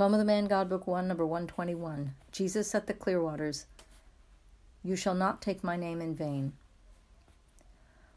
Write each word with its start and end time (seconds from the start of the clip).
Poem 0.00 0.14
of 0.14 0.18
the 0.18 0.24
Man 0.24 0.46
God, 0.46 0.70
Book 0.70 0.86
1, 0.86 1.06
number 1.06 1.26
121. 1.26 2.14
Jesus 2.32 2.74
at 2.74 2.86
the 2.86 2.94
Clearwaters. 2.94 3.66
You 4.82 4.96
shall 4.96 5.12
not 5.12 5.42
take 5.42 5.62
my 5.62 5.76
name 5.76 6.00
in 6.00 6.14
vain. 6.14 6.54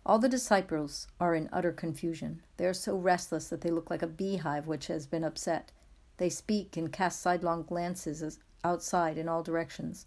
All 0.05 0.17
the 0.17 0.29
disciples 0.29 1.09
are 1.19 1.35
in 1.35 1.49
utter 1.51 1.73
confusion. 1.73 2.41
They 2.55 2.67
are 2.67 2.73
so 2.73 2.95
restless 2.95 3.49
that 3.49 3.59
they 3.59 3.69
look 3.69 3.89
like 3.89 4.01
a 4.01 4.07
beehive 4.07 4.65
which 4.65 4.87
has 4.87 5.05
been 5.05 5.25
upset. 5.25 5.73
They 6.15 6.29
speak 6.29 6.77
and 6.77 6.89
cast 6.89 7.21
sidelong 7.21 7.63
glances 7.63 8.39
outside 8.63 9.17
in 9.17 9.27
all 9.27 9.43
directions. 9.43 10.05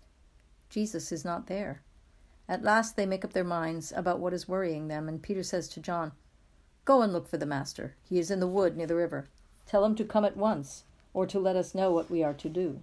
Jesus 0.70 1.12
is 1.12 1.26
not 1.26 1.46
there. 1.46 1.82
At 2.48 2.62
last 2.62 2.96
they 2.96 3.04
make 3.04 3.22
up 3.22 3.34
their 3.34 3.44
minds 3.44 3.92
about 3.94 4.18
what 4.18 4.32
is 4.32 4.48
worrying 4.48 4.88
them, 4.88 5.10
and 5.10 5.22
Peter 5.22 5.42
says 5.42 5.68
to 5.68 5.80
John, 5.80 6.12
Go 6.86 7.02
and 7.02 7.12
look 7.12 7.28
for 7.28 7.36
the 7.36 7.44
Master. 7.44 7.96
He 8.08 8.18
is 8.18 8.30
in 8.30 8.40
the 8.40 8.46
wood 8.46 8.78
near 8.78 8.86
the 8.86 8.94
river. 8.94 9.28
Tell 9.66 9.84
him 9.84 9.94
to 9.96 10.04
come 10.06 10.24
at 10.24 10.38
once, 10.38 10.84
or 11.16 11.26
to 11.26 11.38
let 11.38 11.56
us 11.56 11.74
know 11.74 11.90
what 11.90 12.10
we 12.10 12.22
are 12.22 12.34
to 12.34 12.46
do. 12.50 12.78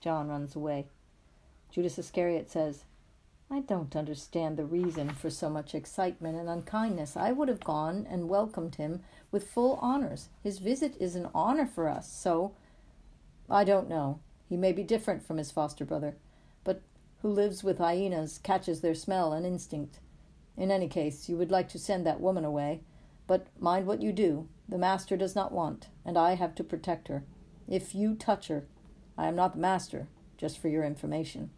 John 0.00 0.28
runs 0.28 0.54
away. 0.54 0.86
Judas 1.68 1.98
Iscariot 1.98 2.48
says, 2.48 2.84
I 3.50 3.58
don't 3.58 3.96
understand 3.96 4.56
the 4.56 4.64
reason 4.64 5.10
for 5.10 5.30
so 5.30 5.50
much 5.50 5.74
excitement 5.74 6.38
and 6.38 6.48
unkindness. 6.48 7.16
I 7.16 7.32
would 7.32 7.48
have 7.48 7.64
gone 7.64 8.06
and 8.08 8.28
welcomed 8.28 8.76
him 8.76 9.02
with 9.32 9.50
full 9.50 9.80
honors. 9.82 10.28
His 10.44 10.60
visit 10.60 10.96
is 11.00 11.16
an 11.16 11.28
honor 11.34 11.66
for 11.66 11.88
us, 11.88 12.08
so 12.08 12.54
I 13.50 13.64
don't 13.64 13.88
know. 13.88 14.20
He 14.48 14.56
may 14.56 14.70
be 14.70 14.84
different 14.84 15.26
from 15.26 15.38
his 15.38 15.50
foster 15.50 15.84
brother, 15.84 16.14
but 16.62 16.82
who 17.22 17.28
lives 17.28 17.64
with 17.64 17.78
hyenas 17.78 18.38
catches 18.38 18.80
their 18.80 18.94
smell 18.94 19.32
and 19.32 19.44
instinct. 19.44 19.98
In 20.56 20.70
any 20.70 20.86
case, 20.86 21.28
you 21.28 21.36
would 21.36 21.50
like 21.50 21.68
to 21.70 21.80
send 21.80 22.06
that 22.06 22.20
woman 22.20 22.44
away, 22.44 22.82
but 23.26 23.48
mind 23.58 23.88
what 23.88 24.02
you 24.02 24.12
do. 24.12 24.46
The 24.68 24.78
master 24.78 25.16
does 25.16 25.34
not 25.34 25.50
want, 25.50 25.88
and 26.04 26.16
I 26.16 26.36
have 26.36 26.54
to 26.54 26.62
protect 26.62 27.08
her. 27.08 27.24
If 27.68 27.94
you 27.94 28.14
touch 28.14 28.48
her, 28.48 28.66
I 29.18 29.28
am 29.28 29.36
not 29.36 29.54
the 29.54 29.60
master, 29.60 30.08
just 30.36 30.58
for 30.58 30.68
your 30.68 30.84
information. 30.84 31.50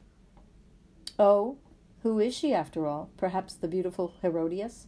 Oh, 1.18 1.58
who 2.02 2.18
is 2.18 2.34
she 2.34 2.54
after 2.54 2.86
all? 2.86 3.10
Perhaps 3.16 3.54
the 3.54 3.68
beautiful 3.68 4.14
Herodias? 4.22 4.86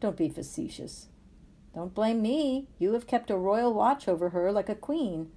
Don't 0.00 0.16
be 0.16 0.28
facetious. 0.28 1.08
Don't 1.74 1.94
blame 1.94 2.22
me. 2.22 2.68
You 2.78 2.92
have 2.92 3.06
kept 3.06 3.30
a 3.30 3.36
royal 3.36 3.72
watch 3.72 4.08
over 4.08 4.30
her 4.30 4.52
like 4.52 4.68
a 4.68 4.74
queen. 4.74 5.30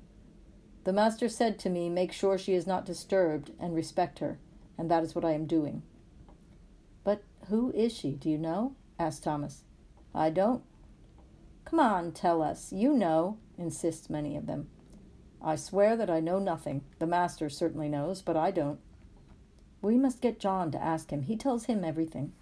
The 0.83 0.93
master 0.93 1.29
said 1.29 1.59
to 1.59 1.69
me, 1.69 1.89
Make 1.89 2.11
sure 2.11 2.37
she 2.37 2.53
is 2.53 2.67
not 2.67 2.85
disturbed 2.85 3.51
and 3.59 3.75
respect 3.75 4.19
her, 4.19 4.39
and 4.77 4.89
that 4.89 5.03
is 5.03 5.15
what 5.15 5.25
I 5.25 5.31
am 5.31 5.45
doing. 5.45 5.83
But 7.03 7.23
who 7.49 7.71
is 7.71 7.95
she, 7.95 8.11
do 8.11 8.29
you 8.29 8.37
know? 8.37 8.75
asked 8.99 9.23
Thomas. 9.23 9.63
I 10.13 10.29
don't. 10.29 10.63
Come 11.65 11.79
on, 11.79 12.11
tell 12.11 12.41
us. 12.41 12.73
You 12.73 12.93
know, 12.93 13.37
insist 13.57 14.09
many 14.09 14.35
of 14.35 14.45
them. 14.45 14.67
I 15.43 15.55
swear 15.55 15.97
that 15.97 16.09
I 16.09 16.19
know 16.19 16.37
nothing. 16.37 16.83
The 16.99 17.07
master 17.07 17.49
certainly 17.49 17.89
knows, 17.89 18.21
but 18.21 18.37
I 18.37 18.51
don't. 18.51 18.79
We 19.81 19.97
must 19.97 20.21
get 20.21 20.39
John 20.39 20.71
to 20.71 20.81
ask 20.81 21.11
him. 21.11 21.23
He 21.23 21.35
tells 21.35 21.65
him 21.65 21.83
everything. 21.83 22.33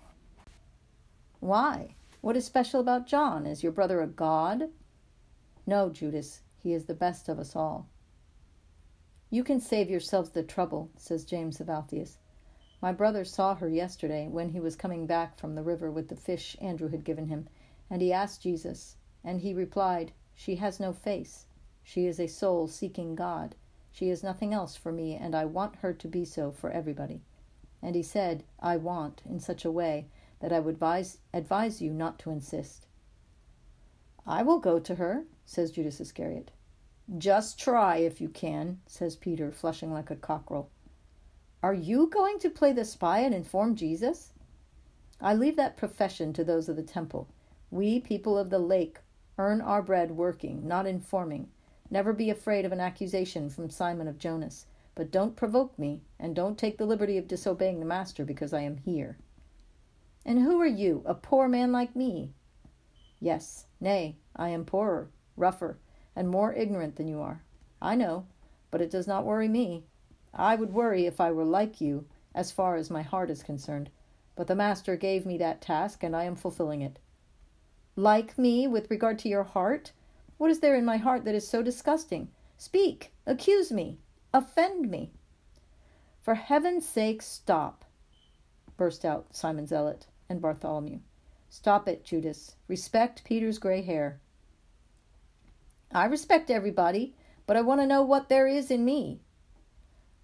Why? 1.39 1.95
What 2.19 2.35
is 2.35 2.45
special 2.45 2.81
about 2.81 3.07
John? 3.07 3.45
Is 3.45 3.63
your 3.63 3.71
brother 3.71 4.01
a 4.01 4.07
god? 4.07 4.69
No, 5.65 5.89
Judas. 5.89 6.41
He 6.57 6.73
is 6.73 6.85
the 6.85 6.93
best 6.93 7.29
of 7.29 7.39
us 7.39 7.55
all. 7.55 7.87
You 9.29 9.45
can 9.45 9.61
save 9.61 9.89
yourselves 9.89 10.31
the 10.31 10.43
trouble, 10.43 10.89
says 10.97 11.23
James 11.23 11.61
of 11.61 11.69
Alphaeus. 11.69 12.17
My 12.81 12.91
brother 12.91 13.23
saw 13.23 13.55
her 13.55 13.69
yesterday 13.69 14.27
when 14.27 14.49
he 14.49 14.59
was 14.59 14.75
coming 14.75 15.05
back 15.05 15.37
from 15.37 15.55
the 15.55 15.63
river 15.63 15.89
with 15.89 16.09
the 16.09 16.15
fish 16.15 16.57
Andrew 16.59 16.89
had 16.89 17.03
given 17.05 17.27
him, 17.27 17.47
and 17.89 18.01
he 18.01 18.11
asked 18.11 18.41
Jesus, 18.41 18.97
and 19.23 19.39
he 19.39 19.53
replied, 19.53 20.11
She 20.35 20.55
has 20.55 20.79
no 20.79 20.91
face. 20.91 21.45
She 21.91 22.05
is 22.05 22.19
a 22.19 22.27
soul 22.27 22.67
seeking 22.67 23.15
God. 23.15 23.55
She 23.91 24.11
is 24.11 24.21
nothing 24.21 24.53
else 24.53 24.75
for 24.75 24.91
me, 24.91 25.15
and 25.15 25.33
I 25.33 25.45
want 25.45 25.77
her 25.77 25.91
to 25.91 26.07
be 26.07 26.23
so 26.23 26.51
for 26.51 26.69
everybody. 26.69 27.23
And 27.81 27.95
he 27.95 28.03
said, 28.03 28.43
I 28.59 28.77
want, 28.77 29.23
in 29.27 29.39
such 29.39 29.65
a 29.65 29.71
way 29.71 30.05
that 30.39 30.53
I 30.53 30.59
would 30.59 30.75
advise, 30.75 31.17
advise 31.33 31.81
you 31.81 31.91
not 31.91 32.19
to 32.19 32.29
insist. 32.29 32.85
I 34.23 34.43
will 34.43 34.59
go 34.59 34.77
to 34.77 34.95
her, 34.95 35.23
says 35.47 35.71
Judas 35.71 35.99
Iscariot. 35.99 36.51
Just 37.17 37.59
try 37.59 37.97
if 37.97 38.21
you 38.21 38.29
can, 38.29 38.81
says 38.85 39.15
Peter, 39.15 39.51
flushing 39.51 39.91
like 39.91 40.11
a 40.11 40.15
cockerel. 40.15 40.69
Are 41.63 41.73
you 41.73 42.05
going 42.05 42.37
to 42.37 42.51
play 42.51 42.71
the 42.71 42.85
spy 42.85 43.21
and 43.21 43.33
inform 43.33 43.75
Jesus? 43.75 44.31
I 45.19 45.33
leave 45.33 45.55
that 45.55 45.75
profession 45.75 46.33
to 46.33 46.43
those 46.43 46.69
of 46.69 46.75
the 46.75 46.83
temple. 46.83 47.27
We, 47.71 47.99
people 47.99 48.37
of 48.37 48.51
the 48.51 48.59
lake, 48.59 48.99
earn 49.39 49.59
our 49.59 49.81
bread 49.81 50.11
working, 50.11 50.67
not 50.67 50.85
informing. 50.85 51.49
Never 51.91 52.13
be 52.13 52.29
afraid 52.29 52.65
of 52.65 52.71
an 52.71 52.79
accusation 52.79 53.49
from 53.49 53.69
Simon 53.69 54.07
of 54.07 54.19
Jonas, 54.19 54.65
but 54.95 55.11
don't 55.11 55.35
provoke 55.35 55.77
me, 55.79 56.03
and 56.19 56.35
don't 56.35 56.57
take 56.57 56.77
the 56.77 56.85
liberty 56.85 57.17
of 57.17 57.27
disobeying 57.27 57.79
the 57.79 57.85
master 57.85 58.25
because 58.25 58.53
I 58.53 58.61
am 58.61 58.77
here. 58.77 59.17
And 60.25 60.39
who 60.39 60.61
are 60.61 60.67
you, 60.67 61.01
a 61.05 61.15
poor 61.15 61.47
man 61.47 61.71
like 61.71 61.95
me? 61.95 62.33
Yes, 63.19 63.65
nay, 63.79 64.17
I 64.35 64.49
am 64.49 64.65
poorer, 64.65 65.09
rougher, 65.35 65.79
and 66.15 66.29
more 66.29 66.53
ignorant 66.53 66.95
than 66.95 67.07
you 67.07 67.21
are. 67.21 67.43
I 67.81 67.95
know, 67.95 68.25
but 68.71 68.81
it 68.81 68.91
does 68.91 69.07
not 69.07 69.25
worry 69.25 69.47
me. 69.47 69.85
I 70.33 70.55
would 70.55 70.73
worry 70.73 71.05
if 71.05 71.19
I 71.19 71.31
were 71.31 71.45
like 71.45 71.81
you, 71.81 72.05
as 72.35 72.51
far 72.51 72.75
as 72.75 72.89
my 72.89 73.01
heart 73.01 73.31
is 73.31 73.41
concerned. 73.41 73.89
But 74.35 74.47
the 74.47 74.55
Master 74.55 74.95
gave 74.95 75.25
me 75.25 75.37
that 75.39 75.61
task, 75.61 76.03
and 76.03 76.15
I 76.15 76.25
am 76.25 76.35
fulfilling 76.35 76.81
it. 76.81 76.99
Like 77.95 78.37
me 78.37 78.67
with 78.67 78.91
regard 78.91 79.17
to 79.19 79.29
your 79.29 79.43
heart? 79.43 79.91
What 80.39 80.49
is 80.49 80.61
there 80.61 80.75
in 80.77 80.85
my 80.85 80.95
heart 80.95 81.25
that 81.25 81.35
is 81.35 81.45
so 81.45 81.61
disgusting? 81.61 82.29
Speak, 82.57 83.11
accuse 83.27 83.73
me, 83.73 83.99
offend 84.33 84.89
me. 84.89 85.11
For 86.21 86.35
heaven's 86.35 86.87
sake, 86.87 87.21
stop, 87.21 87.83
burst 88.77 89.03
out 89.03 89.35
Simon 89.35 89.67
Zealot 89.67 90.07
and 90.29 90.41
Bartholomew. 90.41 90.99
Stop 91.49 91.89
it, 91.89 92.05
Judas. 92.05 92.55
Respect 92.69 93.25
Peter's 93.25 93.57
gray 93.57 93.81
hair. 93.81 94.21
I 95.91 96.05
respect 96.05 96.49
everybody, 96.49 97.15
but 97.45 97.57
I 97.57 97.61
want 97.61 97.81
to 97.81 97.87
know 97.87 98.01
what 98.01 98.29
there 98.29 98.47
is 98.47 98.71
in 98.71 98.85
me. 98.85 99.19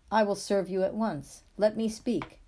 I 0.10 0.24
will 0.24 0.36
serve 0.36 0.70
you 0.70 0.82
at 0.84 0.94
once. 0.94 1.44
Let 1.58 1.76
me 1.76 1.90
speak. 1.90 2.40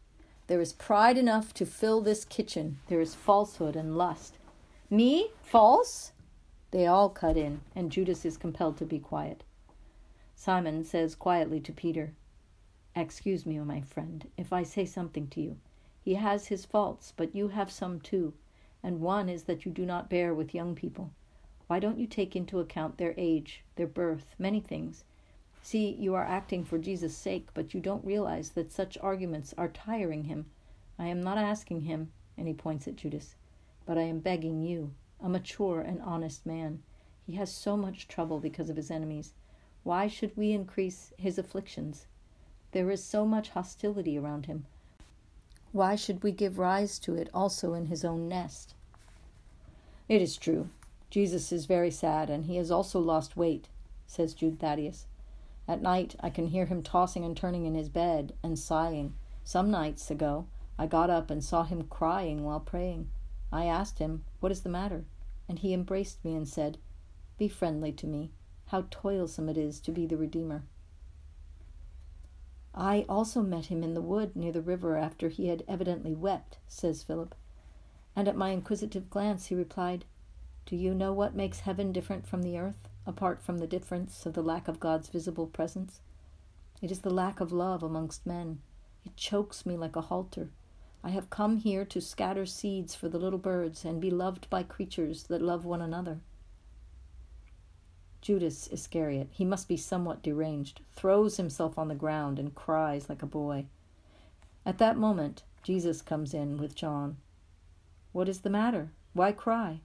There 0.48 0.62
is 0.62 0.72
pride 0.72 1.18
enough 1.18 1.54
to 1.56 1.66
fill 1.66 2.00
this 2.00 2.24
kitchen. 2.24 2.80
There 2.88 3.02
is 3.02 3.14
falsehood 3.14 3.76
and 3.76 3.98
lust. 3.98 4.38
Me? 4.90 5.32
False? 5.44 6.14
They 6.72 6.86
all 6.86 7.10
cut 7.10 7.38
in, 7.38 7.62
and 7.76 7.92
Judas 7.92 8.26
is 8.26 8.36
compelled 8.38 8.78
to 8.78 8.86
be 8.86 9.00
quiet. 9.00 9.44
Simon 10.36 10.84
says 10.84 11.16
quietly 11.16 11.60
to 11.62 11.72
Peter, 11.72 12.14
Excuse 12.96 13.46
me, 13.46 13.58
my 13.60 13.82
friend, 13.82 14.30
if 14.38 14.52
I 14.52 14.64
say 14.64 14.86
something 14.86 15.28
to 15.30 15.42
you. 15.42 15.58
He 16.02 16.16
has 16.16 16.48
his 16.48 16.66
faults, 16.66 17.14
but 17.16 17.36
you 17.36 17.50
have 17.50 17.72
some 17.72 18.00
too, 18.00 18.34
and 18.84 19.02
one 19.02 19.30
is 19.30 19.44
that 19.44 19.66
you 19.66 19.72
do 19.72 19.86
not 19.86 20.10
bear 20.10 20.34
with 20.34 20.54
young 20.54 20.76
people. 20.76 21.12
Why 21.68 21.80
don't 21.80 22.00
you 22.00 22.08
take 22.08 22.36
into 22.36 22.60
account 22.60 22.98
their 22.98 23.14
age, 23.18 23.64
their 23.76 23.88
birth, 23.88 24.36
many 24.38 24.60
things? 24.60 25.04
See, 25.62 25.92
you 25.92 26.16
are 26.16 26.24
acting 26.24 26.64
for 26.64 26.78
Jesus' 26.78 27.16
sake, 27.16 27.48
but 27.54 27.74
you 27.74 27.80
don't 27.80 28.06
realize 28.06 28.52
that 28.52 28.72
such 28.72 28.98
arguments 29.00 29.54
are 29.58 29.68
tiring 29.68 30.24
him. 30.24 30.46
I 30.98 31.08
am 31.08 31.22
not 31.22 31.38
asking 31.38 31.82
him, 31.82 32.12
and 32.38 32.48
he 32.48 32.54
points 32.54 32.88
at 32.88 32.96
Judas, 32.96 33.36
but 33.86 33.98
I 33.98 34.04
am 34.04 34.20
begging 34.20 34.64
you, 34.64 34.94
a 35.22 35.30
mature 35.30 35.82
and 35.82 36.02
honest 36.02 36.46
man. 36.46 36.84
He 37.26 37.34
has 37.36 37.52
so 37.52 37.76
much 37.76 38.08
trouble 38.08 38.40
because 38.40 38.70
of 38.70 38.78
his 38.78 38.92
enemies. 38.92 39.34
Why 39.84 40.08
should 40.08 40.36
we 40.36 40.52
increase 40.52 41.14
his 41.18 41.38
afflictions? 41.38 42.08
There 42.72 42.92
is 42.92 43.04
so 43.04 43.25
much 43.25 43.50
hostility 43.50 44.18
around 44.18 44.46
him. 44.46 44.66
Why 45.72 45.96
should 45.96 46.24
we 46.24 46.31
give 46.31 46.60
rise 46.60 47.00
to 47.00 47.16
it 47.16 47.30
also 47.34 47.74
in 47.74 47.88
his 47.88 48.06
own 48.06 48.28
nest? 48.28 48.74
It 50.08 50.22
is 50.22 50.38
true. 50.38 50.69
Jesus 51.10 51.52
is 51.52 51.66
very 51.66 51.92
sad, 51.92 52.30
and 52.30 52.46
he 52.46 52.58
has 52.58 52.72
also 52.72 53.00
lost 53.00 53.38
weight, 53.38 53.68
says 54.06 54.34
Jude 54.34 54.60
Thaddeus. 54.60 55.06
At 55.68 55.81
night 55.81 56.16
I 56.22 56.30
can 56.30 56.48
hear 56.48 56.66
him 56.66 56.81
tossing 56.81 57.25
and 57.25 57.36
turning 57.36 57.66
in 57.66 57.75
his 57.75 57.90
bed 57.90 58.34
and 58.42 58.58
sighing. 58.58 59.13
Some 59.44 59.70
nights 59.70 60.10
ago 60.10 60.48
I 60.78 60.88
got 60.88 61.10
up 61.10 61.30
and 61.30 61.44
saw 61.44 61.63
him 61.63 61.84
crying 61.84 62.44
while 62.44 62.60
praying. 62.60 63.10
I 63.52 63.66
asked 63.66 64.00
him, 64.00 64.24
What 64.39 64.51
is 64.51 64.62
the 64.62 64.69
matter? 64.69 65.06
And 65.48 65.60
he 65.60 65.74
embraced 65.74 66.24
me 66.24 66.36
and 66.36 66.48
said, 66.48 66.78
Be 67.38 67.48
friendly 67.48 67.92
to 67.94 68.07
me. 68.07 68.31
How 68.68 68.86
toilsome 68.89 69.50
it 69.50 69.57
is 69.57 69.80
to 69.81 69.92
be 69.92 70.06
the 70.06 70.18
Redeemer. 70.18 70.63
I 72.74 73.06
also 73.07 73.42
met 73.42 73.68
him 73.68 73.84
in 73.84 73.94
the 73.94 74.01
wood 74.01 74.36
near 74.36 74.51
the 74.51 74.62
river 74.62 74.98
after 74.98 75.30
he 75.30 75.48
had 75.48 75.63
evidently 75.68 76.13
wept, 76.13 76.57
says 76.68 77.04
Philip. 77.04 77.34
And 78.16 78.28
at 78.28 78.36
my 78.36 78.50
inquisitive 78.50 79.10
glance 79.10 79.48
he 79.48 79.56
replied, 79.56 80.06
do 80.68 80.75
you 80.75 80.94
know 80.94 81.13
what 81.13 81.34
makes 81.34 81.62
heaven 81.62 81.94
different 81.94 82.28
from 82.28 82.44
the 82.44 82.57
earth, 82.57 82.89
apart 83.06 83.42
from 83.42 83.60
the 83.60 83.68
difference 83.68 84.25
of 84.25 84.34
the 84.34 84.44
lack 84.44 84.68
of 84.68 84.81
God's 84.81 85.07
visible 85.07 85.48
presence? 85.48 86.01
It 86.81 86.92
is 86.92 87.00
the 87.00 87.10
lack 87.10 87.39
of 87.39 87.54
love 87.54 87.84
amongst 87.84 88.25
men. 88.25 88.60
It 89.06 89.16
chokes 89.16 89.66
me 89.66 89.78
like 89.78 89.95
a 89.95 90.01
halter. 90.01 90.50
I 91.04 91.10
have 91.10 91.30
come 91.30 91.58
here 91.58 91.86
to 91.86 92.02
scatter 92.02 92.46
seeds 92.46 92.94
for 92.96 93.08
the 93.08 93.20
little 93.20 93.40
birds 93.40 93.86
and 93.86 94.02
be 94.02 94.12
loved 94.12 94.50
by 94.50 94.64
creatures 94.64 95.24
that 95.24 95.42
love 95.42 95.64
one 95.64 95.82
another. 95.82 96.20
Judas 98.22 98.68
Iscariot, 98.68 99.30
he 99.32 99.46
must 99.46 99.68
be 99.68 99.78
somewhat 99.78 100.22
deranged, 100.22 100.82
throws 100.92 101.38
himself 101.38 101.78
on 101.78 101.88
the 101.88 101.96
ground 101.96 102.40
and 102.40 102.56
cries 102.56 103.08
like 103.08 103.24
a 103.24 103.28
boy. 103.28 103.68
At 104.66 104.80
that 104.80 104.98
moment, 104.98 105.44
Jesus 105.64 106.02
comes 106.02 106.34
in 106.34 106.58
with 106.58 106.76
John. 106.76 107.18
What 108.12 108.28
is 108.28 108.42
the 108.42 108.50
matter? 108.50 108.90
Why 109.14 109.32
cry? 109.32 109.80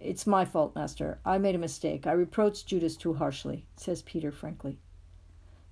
It's 0.00 0.26
my 0.26 0.44
fault, 0.44 0.74
Master. 0.74 1.18
I 1.24 1.38
made 1.38 1.54
a 1.54 1.58
mistake. 1.58 2.06
I 2.06 2.12
reproached 2.12 2.66
Judas 2.66 2.96
too 2.96 3.14
harshly, 3.14 3.64
says 3.76 4.02
Peter 4.02 4.30
frankly. 4.30 4.78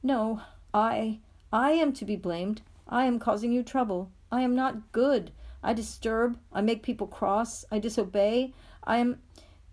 No, 0.02 0.40
I 0.73 1.20
I 1.52 1.73
am 1.73 1.93
to 1.93 2.05
be 2.05 2.17
blamed. 2.17 2.62
I 2.88 3.05
am 3.05 3.19
causing 3.19 3.52
you 3.52 3.62
trouble. 3.62 4.11
I 4.32 4.40
am 4.40 4.56
not 4.56 4.90
good. 4.90 5.31
I 5.62 5.75
disturb. 5.75 6.38
I 6.52 6.62
make 6.62 6.82
people 6.82 7.06
cross. 7.06 7.64
I 7.70 7.79
disobey. 7.79 8.55
I 8.82 8.96
am. 8.96 9.20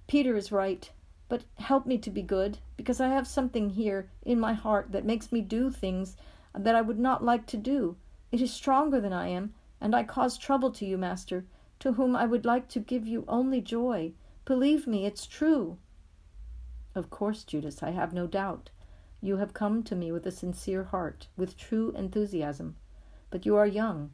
Peter 0.06 0.36
is 0.36 0.52
right. 0.52 0.92
But 1.30 1.46
help 1.56 1.86
me 1.86 1.98
to 2.00 2.10
be 2.10 2.22
good, 2.22 2.58
because 2.76 3.00
I 3.00 3.08
have 3.08 3.28
something 3.28 3.70
here 3.70 4.10
in 4.24 4.40
my 4.40 4.54
heart 4.54 4.92
that 4.92 5.06
makes 5.06 5.32
me 5.32 5.42
do 5.42 5.70
things 5.70 6.18
that 6.58 6.76
I 6.76 6.82
would 6.82 7.00
not 7.00 7.24
like 7.24 7.46
to 7.48 7.58
do. 7.58 7.96
It 8.32 8.42
is 8.42 8.52
stronger 8.52 9.00
than 9.00 9.14
I 9.14 9.28
am, 9.28 9.54
and 9.80 9.96
I 9.96 10.04
cause 10.04 10.38
trouble 10.38 10.72
to 10.72 10.86
you, 10.86 10.98
Master, 10.98 11.46
to 11.80 11.94
whom 11.94 12.16
I 12.16 12.26
would 12.26 12.46
like 12.46 12.68
to 12.70 12.80
give 12.80 13.08
you 13.08 13.26
only 13.28 13.62
joy. 13.62 14.12
Believe 14.44 14.88
me, 14.88 15.06
it's 15.06 15.28
true. 15.28 15.78
Of 16.96 17.12
course, 17.12 17.44
Judas, 17.44 17.84
I 17.84 17.92
have 17.92 18.12
no 18.12 18.26
doubt. 18.26 18.72
You 19.22 19.38
have 19.38 19.54
come 19.54 19.84
to 19.84 19.96
me 19.96 20.12
with 20.12 20.26
a 20.26 20.32
sincere 20.32 20.86
heart, 20.86 21.28
with 21.38 21.56
true 21.56 21.94
enthusiasm. 21.96 22.76
But 23.30 23.46
you 23.46 23.56
are 23.56 23.68
young. 23.68 24.12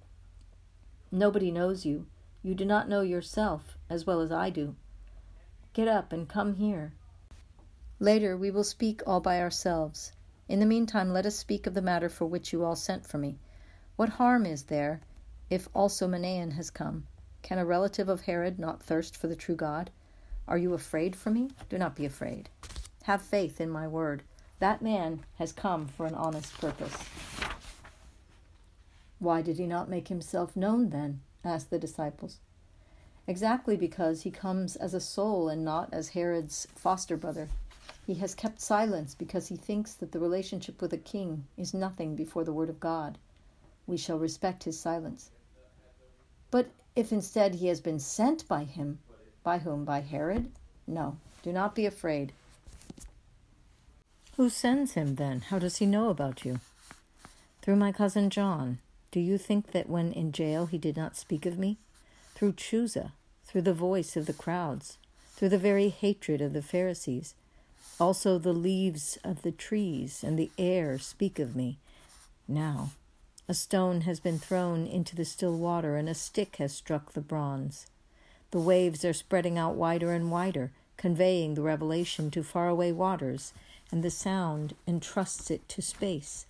Nobody 1.12 1.52
knows 1.52 1.86
you. 1.86 2.08
You 2.44 2.56
do 2.56 2.66
not 2.66 2.90
know 2.90 3.02
yourself 3.02 3.78
as 3.90 4.06
well 4.06 4.22
as 4.22 4.32
I 4.32 4.50
do. 4.50 4.76
Get 5.74 5.88
up 5.88 6.14
and 6.14 6.28
come 6.28 6.56
here. 6.56 6.94
Later 8.00 8.36
we 8.38 8.52
will 8.52 8.64
speak 8.64 9.02
all 9.06 9.20
by 9.20 9.40
ourselves. 9.40 10.12
In 10.48 10.60
the 10.60 10.66
meantime, 10.66 11.12
let 11.12 11.26
us 11.26 11.36
speak 11.36 11.66
of 11.66 11.74
the 11.74 11.82
matter 11.82 12.10
for 12.10 12.26
which 12.26 12.54
you 12.54 12.64
all 12.64 12.76
sent 12.76 13.06
for 13.06 13.18
me. 13.18 13.40
What 13.96 14.10
harm 14.10 14.46
is 14.46 14.64
there 14.64 15.02
if 15.50 15.68
also 15.74 16.08
Manaen 16.08 16.52
has 16.54 16.70
come? 16.70 17.08
Can 17.42 17.58
a 17.58 17.66
relative 17.66 18.10
of 18.10 18.22
Herod 18.22 18.60
not 18.60 18.84
thirst 18.84 19.18
for 19.18 19.28
the 19.28 19.36
true 19.36 19.56
God? 19.56 19.90
Are 20.48 20.58
you 20.58 20.74
afraid 20.74 21.16
for 21.16 21.32
me? 21.32 21.50
Do 21.70 21.78
not 21.78 21.96
be 21.96 22.06
afraid. 22.06 22.50
Have 23.04 23.22
faith 23.22 23.60
in 23.60 23.70
my 23.70 23.88
word. 23.88 24.24
That 24.60 24.82
man 24.82 25.26
has 25.40 25.52
come 25.52 25.88
for 25.88 26.06
an 26.06 26.16
honest 26.16 26.58
purpose. 26.60 26.98
Why 29.20 29.42
did 29.42 29.58
he 29.58 29.68
not 29.68 29.90
make 29.90 30.08
himself 30.08 30.56
known 30.56 30.90
then? 30.90 31.22
asked 31.44 31.70
the 31.70 31.80
disciples. 31.80 32.40
Exactly 33.28 33.76
because 33.76 34.22
he 34.22 34.32
comes 34.32 34.76
as 34.76 34.94
a 34.94 35.00
soul 35.00 35.50
and 35.50 35.64
not 35.64 35.90
as 35.92 36.10
Herod's 36.10 36.68
foster 36.76 37.18
brother. 37.18 37.50
He 38.06 38.16
has 38.16 38.36
kept 38.36 38.62
silence 38.62 39.16
because 39.16 39.48
he 39.48 39.56
thinks 39.56 39.94
that 39.96 40.12
the 40.12 40.20
relationship 40.20 40.82
with 40.82 40.94
a 40.94 40.98
king 40.98 41.46
is 41.58 41.74
nothing 41.74 42.16
before 42.16 42.44
the 42.44 42.54
word 42.54 42.70
of 42.70 42.80
God. 42.80 43.18
We 43.88 43.98
shall 43.98 44.20
respect 44.20 44.64
his 44.64 44.80
silence. 44.80 45.32
But 46.52 46.70
if 46.96 47.12
instead 47.12 47.56
he 47.56 47.68
has 47.68 47.82
been 47.82 48.00
sent 48.00 48.48
by 48.48 48.64
him, 48.64 49.00
by 49.44 49.60
whom? 49.60 49.86
By 49.86 50.02
Herod? 50.02 50.52
No, 50.88 51.18
do 51.42 51.52
not 51.52 51.74
be 51.76 51.86
afraid. 51.86 52.32
Who 54.38 54.50
sends 54.50 54.94
him 54.94 55.16
then? 55.16 55.42
How 55.42 55.60
does 55.60 55.78
he 55.78 55.86
know 55.86 56.10
about 56.10 56.46
you? 56.46 56.60
Through 57.62 57.78
my 57.78 57.92
cousin 57.92 58.30
John. 58.30 58.80
Do 59.16 59.22
you 59.22 59.38
think 59.38 59.72
that 59.72 59.88
when 59.88 60.12
in 60.12 60.34
jail 60.34 60.66
he 60.66 60.78
did 60.78 60.98
not 60.98 61.16
speak 61.16 61.46
of 61.46 61.58
me? 61.58 61.78
Through 62.34 62.52
Chuza, 62.52 63.14
through 63.46 63.62
the 63.62 63.74
voice 63.74 64.18
of 64.18 64.26
the 64.26 64.34
crowds, 64.34 64.98
through 65.38 65.48
the 65.48 65.58
very 65.58 65.88
hatred 65.88 66.42
of 66.42 66.52
the 66.52 66.62
Pharisees. 66.62 67.34
Also 67.98 68.38
the 68.38 68.52
leaves 68.52 69.18
of 69.24 69.42
the 69.42 69.54
trees 69.54 70.22
and 70.22 70.38
the 70.38 70.52
air 70.58 71.00
speak 71.00 71.40
of 71.40 71.56
me. 71.56 71.78
Now, 72.46 72.90
a 73.48 73.54
stone 73.54 74.02
has 74.02 74.20
been 74.20 74.38
thrown 74.38 74.86
into 74.86 75.16
the 75.16 75.24
still 75.24 75.58
water, 75.58 75.96
and 75.96 76.10
a 76.10 76.14
stick 76.14 76.58
has 76.58 76.74
struck 76.74 77.14
the 77.14 77.22
bronze. 77.22 77.88
The 78.52 78.60
waves 78.60 79.06
are 79.06 79.14
spreading 79.14 79.58
out 79.58 79.76
wider 79.76 80.12
and 80.12 80.30
wider, 80.30 80.74
conveying 80.98 81.54
the 81.54 81.62
revelation 81.62 82.32
to 82.32 82.44
faraway 82.44 82.92
waters, 82.92 83.54
and 83.94 84.04
the 84.04 84.12
sound 84.12 84.76
entrusts 84.86 85.50
it 85.50 85.70
to 85.70 85.82
space. 85.82 86.48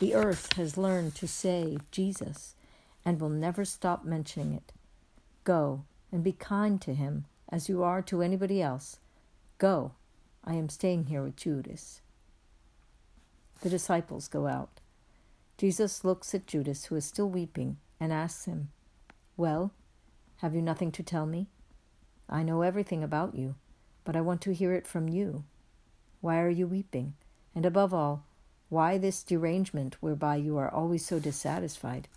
The 0.00 0.14
earth 0.14 0.54
has 0.54 0.78
learned 0.78 1.14
to 1.16 1.28
say 1.28 1.76
Jesus 1.90 2.54
and 3.04 3.20
will 3.20 3.28
never 3.28 3.66
stop 3.66 4.02
mentioning 4.02 4.54
it. 4.54 4.72
Go 5.44 5.84
and 6.10 6.24
be 6.24 6.32
kind 6.32 6.80
to 6.80 6.94
him 6.94 7.26
as 7.50 7.68
you 7.68 7.82
are 7.82 8.00
to 8.02 8.22
anybody 8.22 8.62
else. 8.62 8.98
Go, 9.58 9.92
I 10.42 10.54
am 10.54 10.70
staying 10.70 11.04
here 11.04 11.22
with 11.22 11.36
Judas. 11.36 12.00
The 13.60 13.68
disciples 13.68 14.26
go 14.26 14.46
out. 14.46 14.80
Jesus 15.58 16.02
looks 16.02 16.34
at 16.34 16.46
Judas, 16.46 16.86
who 16.86 16.96
is 16.96 17.04
still 17.04 17.28
weeping, 17.28 17.76
and 18.00 18.10
asks 18.10 18.46
him, 18.46 18.70
Well, 19.36 19.70
have 20.38 20.54
you 20.54 20.62
nothing 20.62 20.92
to 20.92 21.02
tell 21.02 21.26
me? 21.26 21.48
I 22.26 22.42
know 22.42 22.62
everything 22.62 23.04
about 23.04 23.34
you, 23.34 23.56
but 24.04 24.16
I 24.16 24.22
want 24.22 24.40
to 24.42 24.54
hear 24.54 24.72
it 24.72 24.86
from 24.86 25.10
you. 25.10 25.44
Why 26.22 26.40
are 26.40 26.48
you 26.48 26.66
weeping? 26.66 27.12
And 27.54 27.66
above 27.66 27.92
all, 27.92 28.24
why 28.70 28.96
this 28.96 29.22
derangement 29.22 29.96
whereby 30.00 30.36
you 30.36 30.56
are 30.56 30.70
always 30.72 31.04
so 31.04 31.18
dissatisfied? 31.18 32.08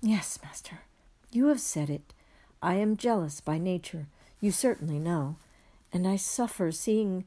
Yes, 0.00 0.38
master, 0.44 0.82
you 1.32 1.48
have 1.48 1.60
said 1.60 1.90
it. 1.90 2.12
I 2.62 2.74
am 2.74 2.96
jealous 2.96 3.40
by 3.40 3.58
nature, 3.58 4.06
you 4.40 4.52
certainly 4.52 5.00
know, 5.00 5.36
and 5.92 6.06
I 6.06 6.16
suffer 6.16 6.70
seeing 6.70 7.24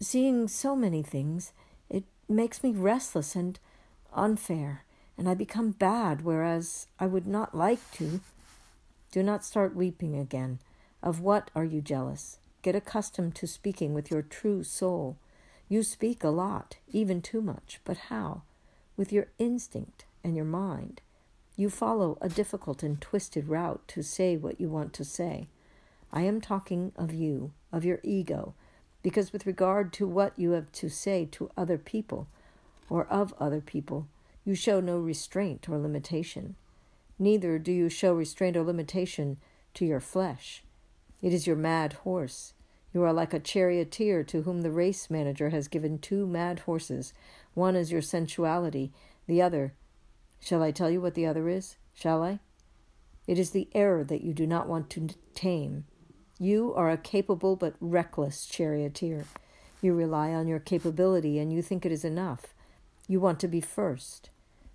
seeing 0.00 0.46
so 0.46 0.76
many 0.76 1.02
things. 1.02 1.52
It 1.90 2.04
makes 2.28 2.62
me 2.62 2.70
restless 2.70 3.34
and 3.34 3.58
unfair, 4.14 4.84
and 5.16 5.28
I 5.28 5.34
become 5.34 5.72
bad, 5.72 6.22
whereas 6.22 6.86
I 7.00 7.06
would 7.06 7.26
not 7.26 7.54
like 7.54 7.90
to. 7.94 8.20
Do 9.10 9.22
not 9.22 9.44
start 9.44 9.74
weeping 9.74 10.16
again. 10.16 10.60
Of 11.02 11.20
what 11.20 11.50
are 11.54 11.64
you 11.64 11.80
jealous? 11.80 12.38
Get 12.62 12.74
accustomed 12.74 13.34
to 13.36 13.46
speaking 13.46 13.94
with 13.94 14.10
your 14.10 14.22
true 14.22 14.62
soul. 14.62 15.16
You 15.68 15.82
speak 15.82 16.24
a 16.24 16.28
lot, 16.28 16.76
even 16.88 17.20
too 17.20 17.40
much, 17.40 17.80
but 17.84 17.96
how? 18.08 18.42
With 18.96 19.12
your 19.12 19.28
instinct 19.38 20.06
and 20.24 20.34
your 20.34 20.44
mind. 20.44 21.00
You 21.56 21.68
follow 21.70 22.18
a 22.20 22.28
difficult 22.28 22.82
and 22.82 23.00
twisted 23.00 23.48
route 23.48 23.86
to 23.88 24.02
say 24.02 24.36
what 24.36 24.60
you 24.60 24.68
want 24.68 24.92
to 24.94 25.04
say. 25.04 25.48
I 26.12 26.22
am 26.22 26.40
talking 26.40 26.92
of 26.96 27.12
you, 27.12 27.52
of 27.72 27.84
your 27.84 28.00
ego, 28.02 28.54
because 29.02 29.32
with 29.32 29.46
regard 29.46 29.92
to 29.94 30.06
what 30.06 30.38
you 30.38 30.52
have 30.52 30.72
to 30.72 30.88
say 30.88 31.28
to 31.32 31.50
other 31.56 31.78
people, 31.78 32.28
or 32.88 33.06
of 33.06 33.34
other 33.38 33.60
people, 33.60 34.06
you 34.44 34.54
show 34.54 34.80
no 34.80 34.98
restraint 34.98 35.68
or 35.68 35.78
limitation 35.78 36.54
neither 37.18 37.58
do 37.58 37.72
you 37.72 37.88
show 37.88 38.14
restraint 38.14 38.56
or 38.56 38.62
limitation 38.62 39.38
to 39.74 39.84
your 39.84 40.00
flesh. 40.00 40.62
It 41.20 41.32
is 41.32 41.46
your 41.46 41.56
mad 41.56 41.94
horse. 42.04 42.52
You 42.92 43.02
are 43.02 43.12
like 43.12 43.34
a 43.34 43.40
charioteer 43.40 44.24
to 44.24 44.42
whom 44.42 44.62
the 44.62 44.70
race 44.70 45.10
manager 45.10 45.50
has 45.50 45.68
given 45.68 45.98
two 45.98 46.26
mad 46.26 46.60
horses. 46.60 47.12
One 47.54 47.76
is 47.76 47.92
your 47.92 48.02
sensuality, 48.02 48.92
the 49.26 49.42
other. 49.42 49.74
Shall 50.40 50.62
I 50.62 50.70
tell 50.70 50.90
you 50.90 51.00
what 51.00 51.14
the 51.14 51.26
other 51.26 51.48
is? 51.48 51.76
Shall 51.94 52.22
I? 52.22 52.40
It 53.26 53.38
is 53.38 53.50
the 53.50 53.68
error 53.74 54.04
that 54.04 54.22
you 54.22 54.32
do 54.32 54.46
not 54.46 54.68
want 54.68 54.88
to 54.90 55.08
tame. 55.34 55.84
You 56.38 56.72
are 56.74 56.90
a 56.90 56.96
capable 56.96 57.56
but 57.56 57.74
reckless 57.80 58.46
charioteer. 58.46 59.26
You 59.82 59.94
rely 59.94 60.32
on 60.32 60.48
your 60.48 60.60
capability 60.60 61.38
and 61.38 61.52
you 61.52 61.60
think 61.60 61.84
it 61.84 61.92
is 61.92 62.04
enough. 62.04 62.54
You 63.06 63.20
want 63.20 63.38
to 63.40 63.48
be 63.48 63.60
first. 63.60 64.30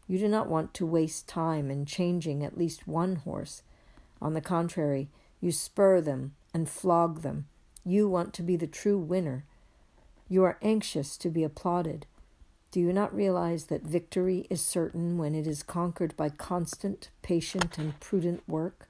You 0.08 0.20
do 0.20 0.28
not 0.28 0.50
want 0.50 0.74
to 0.76 0.86
waste 0.86 1.28
time 1.28 1.72
in 1.72 1.86
changing 1.86 2.44
at 2.44 2.58
least 2.58 2.88
one 2.88 3.18
horse. 3.18 3.64
On 4.22 4.34
the 4.34 4.42
contrary, 4.42 5.10
you 5.42 5.52
spur 5.52 6.02
them 6.02 6.36
and 6.54 6.70
flog 6.70 7.22
them. 7.22 7.48
You 7.86 8.08
want 8.08 8.34
to 8.36 8.44
be 8.44 8.56
the 8.56 8.68
true 8.68 8.98
winner. 8.98 9.46
You 10.30 10.44
are 10.44 10.58
anxious 10.62 11.18
to 11.18 11.30
be 11.30 11.44
applauded. 11.44 12.06
Do 12.72 12.80
you 12.80 12.94
not 12.94 13.14
realize 13.14 13.66
that 13.66 13.84
victory 13.84 14.48
is 14.50 14.62
certain 14.62 15.18
when 15.18 15.36
it 15.36 15.46
is 15.46 15.62
conquered 15.62 16.18
by 16.18 16.30
constant, 16.30 17.10
patient, 17.22 17.78
and 17.78 18.00
prudent 18.00 18.42
work? 18.48 18.88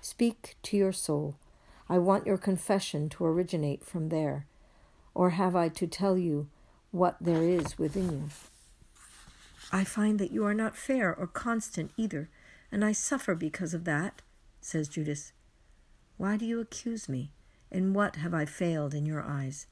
Speak 0.00 0.56
to 0.62 0.76
your 0.76 0.92
soul. 0.92 1.36
I 1.88 1.98
want 1.98 2.26
your 2.26 2.38
confession 2.38 3.08
to 3.10 3.24
originate 3.24 3.84
from 3.84 4.08
there. 4.08 4.46
Or 5.14 5.30
have 5.30 5.54
I 5.54 5.68
to 5.68 5.86
tell 5.86 6.18
you 6.18 6.48
what 6.90 7.16
there 7.20 7.42
is 7.42 7.78
within 7.78 8.10
you? 8.10 8.28
I 9.70 9.84
find 9.84 10.18
that 10.18 10.32
you 10.32 10.44
are 10.44 10.54
not 10.54 10.76
fair 10.76 11.14
or 11.14 11.26
constant 11.26 11.92
either, 11.96 12.28
and 12.72 12.84
I 12.84 12.92
suffer 12.92 13.34
because 13.34 13.74
of 13.74 13.84
that, 13.84 14.22
says 14.60 14.88
Judas. 14.88 15.32
Why 16.16 16.36
do 16.36 16.44
you 16.44 16.60
accuse 16.60 17.08
me? 17.08 17.30
In 17.70 17.92
what 17.92 18.16
have 18.16 18.32
I 18.32 18.44
failed 18.44 18.94
in 18.94 19.06
your 19.06 19.22
eyes? 19.22 19.66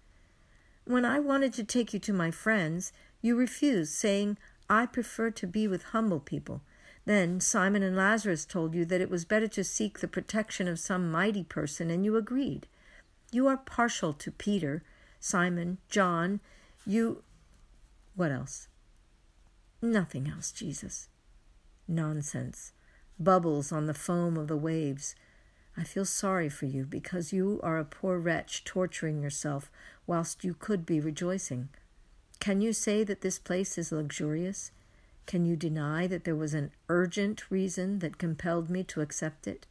When 0.84 1.04
I 1.04 1.18
wanted 1.18 1.52
to 1.54 1.64
take 1.64 1.94
you 1.94 2.00
to 2.00 2.12
my 2.12 2.30
friends, 2.30 2.92
you 3.22 3.36
refused, 3.36 3.92
saying, 3.92 4.36
I 4.68 4.86
prefer 4.86 5.30
to 5.30 5.46
be 5.46 5.66
with 5.66 5.84
humble 5.84 6.20
people. 6.20 6.62
Then 7.06 7.40
Simon 7.40 7.82
and 7.82 7.96
Lazarus 7.96 8.44
told 8.44 8.74
you 8.74 8.84
that 8.86 9.00
it 9.00 9.10
was 9.10 9.24
better 9.24 9.48
to 9.48 9.64
seek 9.64 9.98
the 9.98 10.08
protection 10.08 10.68
of 10.68 10.78
some 10.78 11.10
mighty 11.10 11.44
person, 11.44 11.90
and 11.90 12.04
you 12.04 12.16
agreed. 12.16 12.66
You 13.30 13.46
are 13.46 13.56
partial 13.56 14.12
to 14.14 14.30
Peter, 14.30 14.82
Simon, 15.20 15.78
John, 15.88 16.40
you. 16.86 17.22
What 18.14 18.30
else? 18.30 18.68
Nothing 19.82 20.28
else, 20.28 20.52
Jesus. 20.52 21.08
Nonsense. 21.88 22.72
Bubbles 23.18 23.70
on 23.70 23.86
the 23.86 23.94
foam 23.94 24.36
of 24.36 24.48
the 24.48 24.56
waves. 24.56 25.14
I 25.76 25.82
feel 25.82 26.04
sorry 26.04 26.48
for 26.48 26.66
you 26.66 26.84
because 26.84 27.32
you 27.32 27.60
are 27.62 27.78
a 27.78 27.84
poor 27.84 28.18
wretch 28.18 28.64
torturing 28.64 29.22
yourself 29.22 29.70
whilst 30.06 30.44
you 30.44 30.54
could 30.54 30.86
be 30.86 31.00
rejoicing. 31.00 31.68
Can 32.38 32.60
you 32.60 32.72
say 32.72 33.02
that 33.04 33.22
this 33.22 33.38
place 33.38 33.76
is 33.76 33.90
luxurious? 33.90 34.70
Can 35.26 35.46
you 35.46 35.56
deny 35.56 36.06
that 36.06 36.24
there 36.24 36.36
was 36.36 36.54
an 36.54 36.70
urgent 36.88 37.50
reason 37.50 38.00
that 38.00 38.18
compelled 38.18 38.70
me 38.70 38.84
to 38.84 39.00
accept 39.00 39.46
it? 39.46 39.66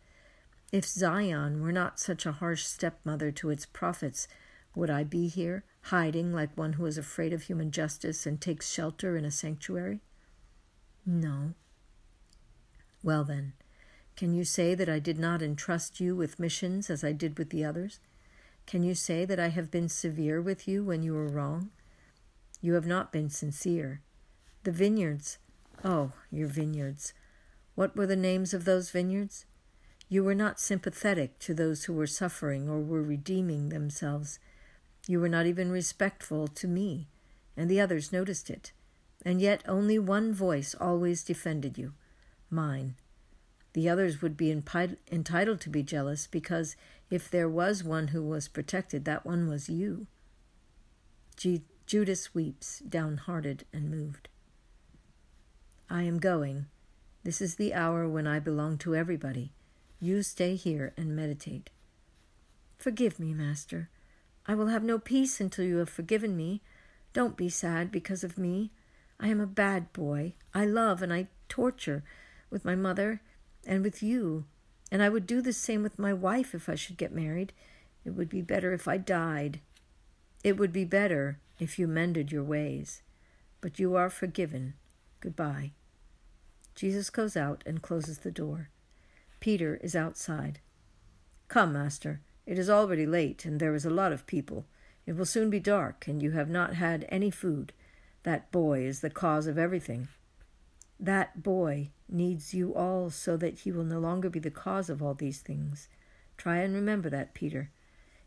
If 0.72 0.86
Zion 0.86 1.62
were 1.62 1.72
not 1.72 2.00
such 2.00 2.26
a 2.26 2.32
harsh 2.32 2.64
stepmother 2.64 3.32
to 3.34 3.52
its 3.52 3.68
prophets, 3.68 4.28
would 4.76 4.90
I 4.90 5.04
be 5.04 5.28
here, 5.28 5.64
hiding 5.84 6.34
like 6.34 6.58
one 6.58 6.74
who 6.74 6.86
is 6.88 6.98
afraid 6.98 7.32
of 7.32 7.44
human 7.44 7.70
justice 7.70 8.26
and 8.26 8.42
takes 8.42 8.72
shelter 8.72 9.16
in 9.16 9.24
a 9.24 9.32
sanctuary? 9.32 10.00
No. 11.06 11.54
Well, 13.04 13.24
then, 13.24 13.54
can 14.16 14.34
you 14.34 14.44
say 14.44 14.76
that 14.76 14.90
I 14.90 15.00
did 15.00 15.18
not 15.18 15.42
entrust 15.42 16.00
you 16.00 16.16
with 16.16 16.40
missions 16.40 16.90
as 16.90 17.04
I 17.04 17.12
did 17.14 17.38
with 17.38 17.50
the 17.50 17.66
others? 17.66 18.00
Can 18.68 18.84
you 18.84 18.96
say 18.96 19.26
that 19.26 19.40
I 19.40 19.50
have 19.50 19.72
been 19.72 19.90
severe 19.90 20.42
with 20.42 20.68
you 20.68 20.84
when 20.84 21.04
you 21.04 21.14
were 21.14 21.28
wrong? 21.28 21.72
You 22.62 22.74
have 22.74 22.86
not 22.86 23.12
been 23.12 23.30
sincere. 23.30 24.02
The 24.64 24.72
vineyards, 24.72 25.40
oh, 25.84 26.14
your 26.32 26.48
vineyards. 26.48 27.14
What 27.76 27.96
were 27.96 28.08
the 28.08 28.16
names 28.16 28.54
of 28.54 28.66
those 28.66 28.92
vineyards? 28.92 29.46
You 30.08 30.24
were 30.24 30.36
not 30.36 30.60
sympathetic 30.60 31.40
to 31.40 31.54
those 31.54 31.86
who 31.86 31.94
were 31.94 32.08
suffering 32.08 32.70
or 32.70 32.80
were 32.80 33.02
redeeming 33.02 33.70
themselves. 33.70 34.40
You 35.08 35.20
were 35.20 35.30
not 35.30 35.48
even 35.48 35.72
respectful 35.72 36.48
to 36.48 36.68
me, 36.68 37.08
and 37.58 37.70
the 37.70 37.82
others 37.82 38.14
noticed 38.14 38.50
it. 38.50 38.72
And 39.26 39.42
yet 39.42 39.64
only 39.68 39.98
one 39.98 40.34
voice 40.34 40.76
always 40.80 41.24
defended 41.24 41.78
you 41.78 41.94
mine. 42.50 42.96
The 43.74 43.90
others 43.90 44.22
would 44.22 44.38
be 44.38 44.52
entitled 44.52 45.62
to 45.62 45.70
be 45.70 45.84
jealous 45.84 46.28
because 46.28 46.76
if 47.10 47.30
there 47.30 47.50
was 47.50 47.84
one 47.84 48.10
who 48.10 48.24
was 48.24 48.48
protected, 48.48 49.06
that 49.06 49.26
one 49.26 49.48
was 49.48 49.68
you. 49.68 50.08
G- 51.36 51.64
Judas 51.88 52.34
weeps, 52.34 52.80
downhearted 52.80 53.66
and 53.74 53.90
moved. 53.90 54.30
I 55.90 56.04
am 56.04 56.20
going. 56.20 56.68
This 57.24 57.42
is 57.42 57.56
the 57.56 57.74
hour 57.74 58.08
when 58.08 58.28
I 58.28 58.40
belong 58.40 58.78
to 58.80 58.96
everybody. 58.96 59.54
You 60.00 60.22
stay 60.22 60.56
here 60.56 60.94
and 60.96 61.16
meditate. 61.16 61.70
Forgive 62.78 63.20
me, 63.20 63.34
Master. 63.34 63.90
I 64.46 64.56
will 64.56 64.68
have 64.68 64.84
no 64.84 65.00
peace 65.00 65.40
until 65.40 65.66
you 65.66 65.78
have 65.78 65.90
forgiven 65.90 66.36
me. 66.36 66.62
Don't 67.14 67.38
be 67.38 67.50
sad 67.50 67.92
because 67.92 68.24
of 68.24 68.38
me. 68.38 68.72
I 69.20 69.30
am 69.30 69.40
a 69.40 69.48
bad 69.48 69.94
boy. 69.94 70.34
I 70.54 70.66
love 70.66 71.02
and 71.02 71.14
I 71.14 71.28
torture 71.48 72.04
with 72.50 72.66
my 72.66 72.76
mother 72.76 73.22
and 73.66 73.84
with 73.84 74.04
you, 74.04 74.46
and 74.92 75.02
I 75.02 75.10
would 75.10 75.26
do 75.26 75.42
the 75.42 75.54
same 75.54 75.84
with 75.84 75.98
my 75.98 76.14
wife 76.14 76.54
if 76.54 76.70
I 76.70 76.76
should 76.76 76.98
get 76.98 77.14
married. 77.14 77.54
It 78.06 78.12
would 78.12 78.30
be 78.30 78.42
better 78.42 78.74
if 78.74 78.88
I 78.88 78.98
died. 78.98 79.60
It 80.44 80.58
would 80.58 80.74
be 80.74 80.86
better 80.86 81.40
if 81.60 81.80
you 81.80 81.88
mended 81.88 82.32
your 82.32 82.44
ways. 82.44 83.02
But 83.62 83.80
you 83.80 83.96
are 83.96 84.10
forgiven. 84.10 84.74
Goodbye. 85.20 85.72
Jesus 86.76 87.10
goes 87.10 87.38
out 87.38 87.64
and 87.66 87.82
closes 87.82 88.20
the 88.20 88.32
door. 88.32 88.70
Peter 89.40 89.80
is 89.82 89.96
outside. 89.96 90.60
Come, 91.48 91.74
master. 91.74 92.22
It 92.46 92.60
is 92.60 92.70
already 92.70 93.06
late, 93.06 93.46
and 93.46 93.60
there 93.60 93.76
is 93.76 93.86
a 93.86 93.90
lot 93.90 94.12
of 94.12 94.28
people. 94.28 94.66
It 95.06 95.16
will 95.16 95.26
soon 95.26 95.50
be 95.50 95.60
dark, 95.60 96.08
and 96.08 96.22
you 96.22 96.32
have 96.32 96.50
not 96.50 96.76
had 96.76 97.06
any 97.10 97.30
food. 97.30 97.74
That 98.24 98.52
boy 98.52 98.82
is 98.82 99.02
the 99.02 99.10
cause 99.10 99.48
of 99.48 99.58
everything. 99.58 100.08
That 101.04 101.44
boy 101.44 101.90
needs 102.08 102.54
you 102.54 102.74
all 102.74 103.10
so 103.10 103.36
that 103.36 103.60
he 103.60 103.74
will 103.74 103.84
no 103.84 104.00
longer 104.00 104.30
be 104.30 104.40
the 104.40 104.50
cause 104.50 104.90
of 104.90 105.04
all 105.04 105.14
these 105.14 105.42
things. 105.42 105.90
Try 106.38 106.60
and 106.60 106.74
remember 106.74 107.10
that, 107.10 107.34
Peter. 107.34 107.72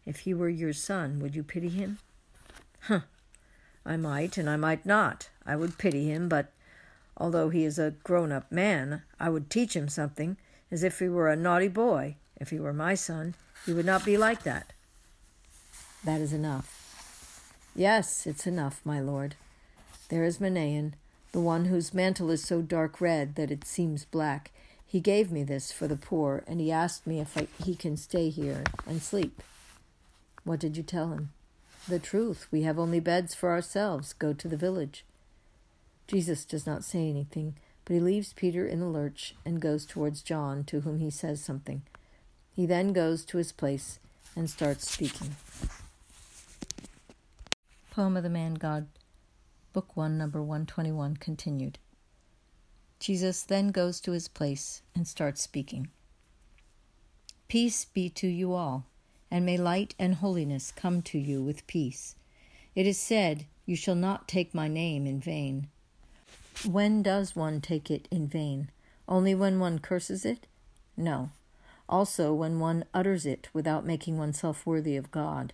If 0.04 0.20
he 0.20 0.34
were 0.34 0.50
your 0.50 0.74
son, 0.74 1.18
would 1.20 1.34
you 1.34 1.42
pity 1.42 1.70
him? 1.70 2.00
Huh. 2.80 3.00
I 3.86 3.96
might, 3.96 4.36
and 4.36 4.50
I 4.50 4.56
might 4.56 4.84
not. 4.84 5.30
I 5.46 5.56
would 5.56 5.78
pity 5.78 6.10
him, 6.10 6.28
but 6.28 6.52
although 7.16 7.48
he 7.48 7.64
is 7.64 7.78
a 7.78 7.94
grown 8.04 8.30
up 8.30 8.52
man, 8.52 9.00
I 9.18 9.30
would 9.30 9.48
teach 9.48 9.74
him 9.74 9.88
something 9.88 10.36
as 10.70 10.82
if 10.82 10.98
he 10.98 11.08
were 11.08 11.30
a 11.30 11.36
naughty 11.36 11.68
boy. 11.68 12.16
If 12.36 12.50
he 12.50 12.60
were 12.60 12.74
my 12.74 12.94
son, 12.94 13.36
he 13.64 13.72
would 13.72 13.86
not 13.86 14.04
be 14.04 14.18
like 14.18 14.42
that. 14.42 14.74
That 16.04 16.20
is 16.20 16.34
enough. 16.34 16.76
Yes, 17.74 18.26
it's 18.26 18.46
enough, 18.46 18.82
my 18.84 19.00
lord. 19.00 19.34
There 20.10 20.24
is 20.24 20.40
Manaen, 20.40 20.92
the 21.36 21.42
one 21.42 21.66
whose 21.66 21.92
mantle 21.92 22.30
is 22.30 22.42
so 22.42 22.62
dark 22.62 22.98
red 22.98 23.34
that 23.34 23.50
it 23.50 23.66
seems 23.66 24.06
black. 24.06 24.52
He 24.86 25.00
gave 25.00 25.30
me 25.30 25.44
this 25.44 25.70
for 25.70 25.86
the 25.86 25.94
poor, 25.94 26.42
and 26.46 26.62
he 26.62 26.72
asked 26.72 27.06
me 27.06 27.20
if 27.20 27.36
I, 27.36 27.48
he 27.62 27.74
can 27.74 27.98
stay 27.98 28.30
here 28.30 28.64
and 28.86 29.02
sleep. 29.02 29.42
What 30.44 30.60
did 30.60 30.78
you 30.78 30.82
tell 30.82 31.10
him? 31.10 31.32
The 31.86 31.98
truth. 31.98 32.46
We 32.50 32.62
have 32.62 32.78
only 32.78 33.00
beds 33.00 33.34
for 33.34 33.50
ourselves. 33.50 34.14
Go 34.14 34.32
to 34.32 34.48
the 34.48 34.56
village. 34.56 35.04
Jesus 36.06 36.46
does 36.46 36.66
not 36.66 36.84
say 36.84 37.10
anything 37.10 37.56
but 37.84 37.92
he 37.92 38.00
leaves 38.00 38.32
Peter 38.32 38.66
in 38.66 38.80
the 38.80 38.86
lurch 38.86 39.34
and 39.44 39.60
goes 39.60 39.84
towards 39.84 40.22
John, 40.22 40.64
to 40.64 40.80
whom 40.80 41.00
he 41.00 41.10
says 41.10 41.44
something. 41.44 41.82
He 42.54 42.64
then 42.64 42.94
goes 42.94 43.26
to 43.26 43.36
his 43.36 43.52
place 43.52 44.00
and 44.34 44.48
starts 44.48 44.90
speaking. 44.90 45.36
Poem 47.92 48.16
of 48.16 48.24
the 48.24 48.30
Man 48.30 48.54
God, 48.54 48.88
Book 49.76 49.94
1, 49.94 50.16
number 50.16 50.42
121, 50.42 51.18
continued. 51.18 51.78
Jesus 52.98 53.42
then 53.42 53.68
goes 53.68 54.00
to 54.00 54.12
his 54.12 54.26
place 54.26 54.80
and 54.94 55.06
starts 55.06 55.42
speaking. 55.42 55.88
Peace 57.46 57.84
be 57.84 58.08
to 58.08 58.26
you 58.26 58.54
all, 58.54 58.86
and 59.30 59.44
may 59.44 59.58
light 59.58 59.94
and 59.98 60.14
holiness 60.14 60.72
come 60.74 61.02
to 61.02 61.18
you 61.18 61.42
with 61.42 61.66
peace. 61.66 62.16
It 62.74 62.86
is 62.86 62.98
said, 62.98 63.44
You 63.66 63.76
shall 63.76 63.94
not 63.94 64.26
take 64.26 64.54
my 64.54 64.66
name 64.66 65.06
in 65.06 65.20
vain. 65.20 65.68
When 66.64 67.02
does 67.02 67.36
one 67.36 67.60
take 67.60 67.90
it 67.90 68.08
in 68.10 68.28
vain? 68.28 68.70
Only 69.06 69.34
when 69.34 69.60
one 69.60 69.78
curses 69.78 70.24
it? 70.24 70.46
No. 70.96 71.32
Also 71.86 72.32
when 72.32 72.60
one 72.60 72.86
utters 72.94 73.26
it 73.26 73.50
without 73.52 73.84
making 73.84 74.16
oneself 74.16 74.64
worthy 74.64 74.96
of 74.96 75.10
God. 75.10 75.52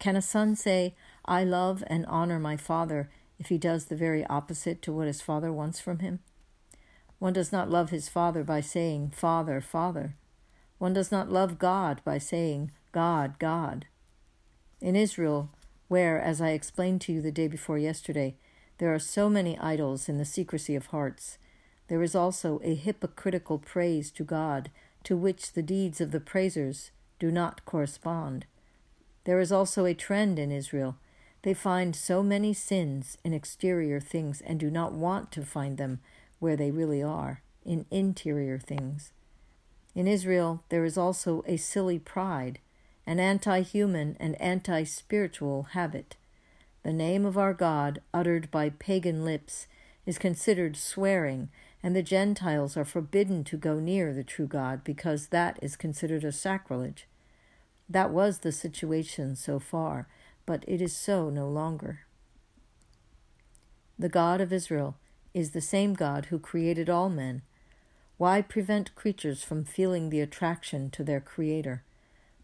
Can 0.00 0.16
a 0.16 0.22
son 0.22 0.56
say, 0.56 0.96
I 1.24 1.44
love 1.44 1.84
and 1.86 2.04
honor 2.06 2.40
my 2.40 2.56
father, 2.56 3.08
if 3.38 3.48
he 3.48 3.58
does 3.58 3.86
the 3.86 3.96
very 3.96 4.24
opposite 4.26 4.82
to 4.82 4.92
what 4.92 5.06
his 5.06 5.20
father 5.20 5.52
wants 5.52 5.80
from 5.80 6.00
him? 6.00 6.20
One 7.18 7.32
does 7.32 7.52
not 7.52 7.70
love 7.70 7.90
his 7.90 8.08
father 8.08 8.44
by 8.44 8.60
saying, 8.60 9.12
Father, 9.14 9.60
Father. 9.60 10.16
One 10.78 10.92
does 10.92 11.10
not 11.10 11.30
love 11.30 11.58
God 11.58 12.02
by 12.04 12.18
saying, 12.18 12.72
God, 12.92 13.38
God. 13.38 13.86
In 14.80 14.96
Israel, 14.96 15.50
where, 15.88 16.20
as 16.20 16.40
I 16.40 16.50
explained 16.50 17.00
to 17.02 17.12
you 17.12 17.22
the 17.22 17.32
day 17.32 17.48
before 17.48 17.78
yesterday, 17.78 18.34
there 18.78 18.92
are 18.94 18.98
so 18.98 19.28
many 19.28 19.58
idols 19.58 20.08
in 20.08 20.18
the 20.18 20.24
secrecy 20.24 20.74
of 20.74 20.86
hearts. 20.86 21.38
There 21.88 22.02
is 22.02 22.14
also 22.14 22.60
a 22.64 22.74
hypocritical 22.74 23.58
praise 23.58 24.10
to 24.12 24.24
God, 24.24 24.70
to 25.04 25.16
which 25.16 25.52
the 25.52 25.62
deeds 25.62 26.00
of 26.00 26.10
the 26.10 26.20
praisers 26.20 26.90
do 27.18 27.30
not 27.30 27.64
correspond. 27.64 28.46
There 29.24 29.40
is 29.40 29.52
also 29.52 29.84
a 29.84 29.94
trend 29.94 30.38
in 30.38 30.50
Israel. 30.50 30.96
They 31.44 31.52
find 31.52 31.94
so 31.94 32.22
many 32.22 32.54
sins 32.54 33.18
in 33.22 33.34
exterior 33.34 34.00
things 34.00 34.40
and 34.40 34.58
do 34.58 34.70
not 34.70 34.94
want 34.94 35.30
to 35.32 35.44
find 35.44 35.76
them 35.76 36.00
where 36.38 36.56
they 36.56 36.70
really 36.70 37.02
are, 37.02 37.42
in 37.66 37.84
interior 37.90 38.58
things. 38.58 39.12
In 39.94 40.08
Israel, 40.08 40.64
there 40.70 40.86
is 40.86 40.96
also 40.96 41.44
a 41.46 41.58
silly 41.58 41.98
pride, 41.98 42.60
an 43.06 43.20
anti 43.20 43.60
human 43.60 44.16
and 44.18 44.40
anti 44.40 44.84
spiritual 44.84 45.64
habit. 45.72 46.16
The 46.82 46.94
name 46.94 47.26
of 47.26 47.36
our 47.36 47.52
God, 47.52 48.00
uttered 48.14 48.50
by 48.50 48.70
pagan 48.70 49.22
lips, 49.22 49.66
is 50.06 50.16
considered 50.16 50.78
swearing, 50.78 51.50
and 51.82 51.94
the 51.94 52.02
Gentiles 52.02 52.74
are 52.74 52.86
forbidden 52.86 53.44
to 53.44 53.58
go 53.58 53.78
near 53.78 54.14
the 54.14 54.24
true 54.24 54.46
God 54.46 54.82
because 54.82 55.26
that 55.26 55.58
is 55.60 55.76
considered 55.76 56.24
a 56.24 56.32
sacrilege. 56.32 57.06
That 57.86 58.08
was 58.08 58.38
the 58.38 58.52
situation 58.52 59.36
so 59.36 59.58
far, 59.58 60.08
but 60.46 60.64
it 60.66 60.80
is 60.80 60.96
so 60.96 61.30
no 61.30 61.48
longer. 61.48 62.00
The 63.98 64.08
God 64.08 64.40
of 64.40 64.52
Israel 64.52 64.96
is 65.32 65.50
the 65.50 65.60
same 65.60 65.94
God 65.94 66.26
who 66.26 66.38
created 66.38 66.90
all 66.90 67.08
men. 67.08 67.42
Why 68.16 68.42
prevent 68.42 68.94
creatures 68.94 69.42
from 69.42 69.64
feeling 69.64 70.10
the 70.10 70.20
attraction 70.20 70.90
to 70.90 71.04
their 71.04 71.20
Creator? 71.20 71.82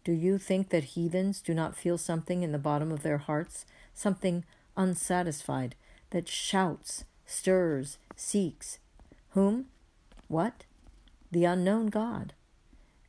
Do 0.02 0.12
you 0.12 0.38
think 0.38 0.70
that 0.70 0.94
heathens 0.94 1.40
do 1.40 1.54
not 1.54 1.76
feel 1.76 1.98
something 1.98 2.42
in 2.42 2.52
the 2.52 2.58
bottom 2.58 2.90
of 2.90 3.02
their 3.02 3.18
hearts 3.18 3.66
something 3.94 4.44
unsatisfied 4.76 5.74
that 6.10 6.28
shouts, 6.28 7.04
stirs, 7.26 7.98
seeks. 8.16 8.78
Whom? 9.30 9.66
What? 10.28 10.64
The 11.30 11.44
unknown 11.44 11.86
God. 11.86 12.32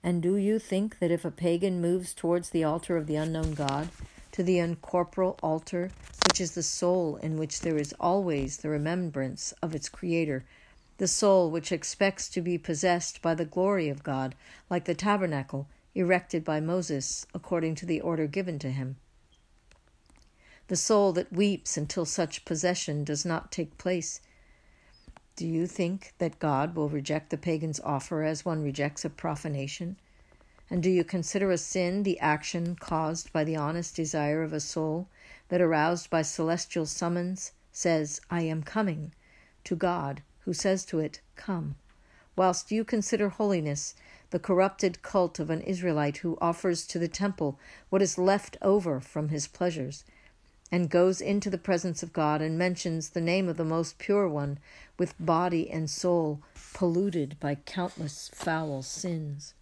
And 0.04 0.22
do 0.22 0.36
you 0.36 0.60
think 0.60 1.00
that 1.00 1.12
if 1.12 1.26
a 1.26 1.32
pagan 1.32 1.82
moves 1.82 2.14
towards 2.14 2.50
the 2.50 2.64
altar 2.64 2.98
of 2.98 3.08
the 3.08 3.16
unknown 3.16 3.54
God, 3.54 3.90
to 4.32 4.44
the 4.44 4.60
uncorporeal 4.60 5.38
altar, 5.44 5.92
which 6.28 6.40
is 6.40 6.52
the 6.52 6.64
soul 6.64 7.18
in 7.18 7.38
which 7.38 7.62
there 7.62 7.78
is 7.78 7.94
always 8.00 8.58
the 8.58 8.70
remembrance 8.70 9.54
of 9.62 9.76
its 9.76 9.90
Creator, 9.90 10.46
the 10.98 11.08
soul 11.08 11.50
which 11.50 11.72
expects 11.72 12.30
to 12.30 12.42
be 12.42 12.58
possessed 12.58 13.22
by 13.22 13.34
the 13.34 13.46
glory 13.46 13.90
of 13.90 14.04
God, 14.04 14.36
like 14.70 14.86
the 14.86 14.94
tabernacle 14.94 15.68
erected 15.96 16.44
by 16.44 16.60
Moses 16.60 17.26
according 17.34 17.76
to 17.76 17.86
the 17.86 18.00
order 18.02 18.28
given 18.28 18.60
to 18.60 18.72
him. 18.72 18.96
The 20.68 20.76
soul 20.76 21.12
that 21.14 21.34
weeps 21.34 21.76
until 21.76 22.06
such 22.06 22.46
possession 22.46 23.04
does 23.04 23.26
not 23.26 23.52
take 23.52 23.78
place. 23.78 24.22
Do 25.36 25.46
you 25.46 25.68
think 25.68 26.14
that 26.20 26.40
God 26.40 26.76
will 26.76 26.88
reject 26.88 27.30
the 27.30 27.38
pagan's 27.38 27.80
offer 27.82 28.24
as 28.24 28.46
one 28.46 28.64
rejects 28.64 29.04
a 29.04 29.10
profanation? 29.10 29.98
And 30.72 30.82
do 30.82 30.90
you 30.90 31.04
consider 31.04 31.52
a 31.52 31.58
sin 31.58 32.04
the 32.04 32.18
action 32.22 32.78
caused 32.78 33.34
by 33.34 33.44
the 33.44 33.58
honest 33.58 33.94
desire 33.94 34.42
of 34.42 34.54
a 34.54 34.62
soul 34.62 35.10
that, 35.50 35.60
aroused 35.60 36.10
by 36.10 36.22
celestial 36.22 36.86
summons, 36.86 37.52
says, 37.74 38.22
I 38.30 38.44
am 38.44 38.64
coming, 38.64 39.12
to 39.66 39.76
God, 39.76 40.22
who 40.46 40.54
says 40.54 40.86
to 40.86 41.00
it, 41.00 41.20
Come, 41.36 41.76
whilst 42.38 42.72
you 42.72 42.86
consider 42.86 43.28
holiness 43.28 43.96
the 44.30 44.40
corrupted 44.40 45.02
cult 45.02 45.40
of 45.40 45.50
an 45.50 45.60
Israelite 45.60 46.20
who 46.20 46.38
offers 46.40 46.88
to 46.88 47.00
the 47.00 47.10
temple 47.10 47.60
what 47.90 48.02
is 48.02 48.18
left 48.18 48.56
over 48.62 49.02
from 49.02 49.28
his 49.28 49.48
pleasures, 49.48 50.06
and 50.72 50.90
goes 50.90 51.20
into 51.20 51.50
the 51.50 51.58
presence 51.58 52.02
of 52.02 52.14
God 52.14 52.42
and 52.42 52.58
mentions 52.58 53.10
the 53.10 53.20
name 53.20 53.50
of 53.50 53.58
the 53.58 53.66
most 53.66 53.98
pure 53.98 54.26
one 54.26 54.58
with 54.98 55.16
body 55.20 55.70
and 55.70 55.90
soul 55.90 56.42
polluted 56.74 57.38
by 57.42 57.56
countless 57.56 58.30
foul 58.34 58.82
sins. 58.82 59.54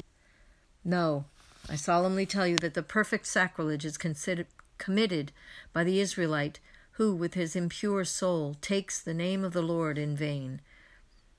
No, 0.83 1.25
I 1.67 1.75
solemnly 1.75 2.25
tell 2.25 2.47
you 2.47 2.57
that 2.57 2.73
the 2.73 2.83
perfect 2.83 3.27
sacrilege 3.27 3.85
is 3.85 3.97
considered, 3.97 4.47
committed 4.77 5.31
by 5.73 5.83
the 5.83 5.99
Israelite 5.99 6.59
who, 6.93 7.13
with 7.13 7.33
his 7.33 7.55
impure 7.55 8.03
soul, 8.05 8.55
takes 8.61 8.99
the 8.99 9.13
name 9.13 9.43
of 9.43 9.53
the 9.53 9.61
Lord 9.61 9.97
in 9.97 10.15
vain. 10.15 10.61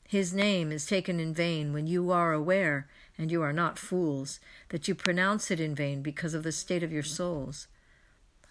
His 0.09 0.33
name 0.33 0.73
is 0.73 0.87
taken 0.87 1.21
in 1.21 1.35
vain 1.35 1.73
when 1.73 1.87
you 1.87 2.11
are 2.11 2.33
aware, 2.33 2.89
and 3.17 3.31
you 3.31 3.43
are 3.43 3.53
not 3.53 3.79
fools, 3.79 4.41
that 4.71 4.89
you 4.89 4.95
pronounce 4.95 5.51
it 5.51 5.61
in 5.61 5.75
vain 5.75 6.03
because 6.03 6.35
of 6.35 6.43
the 6.43 6.53
state 6.53 6.83
of 6.83 6.93
your 6.93 7.03
souls. 7.03 7.67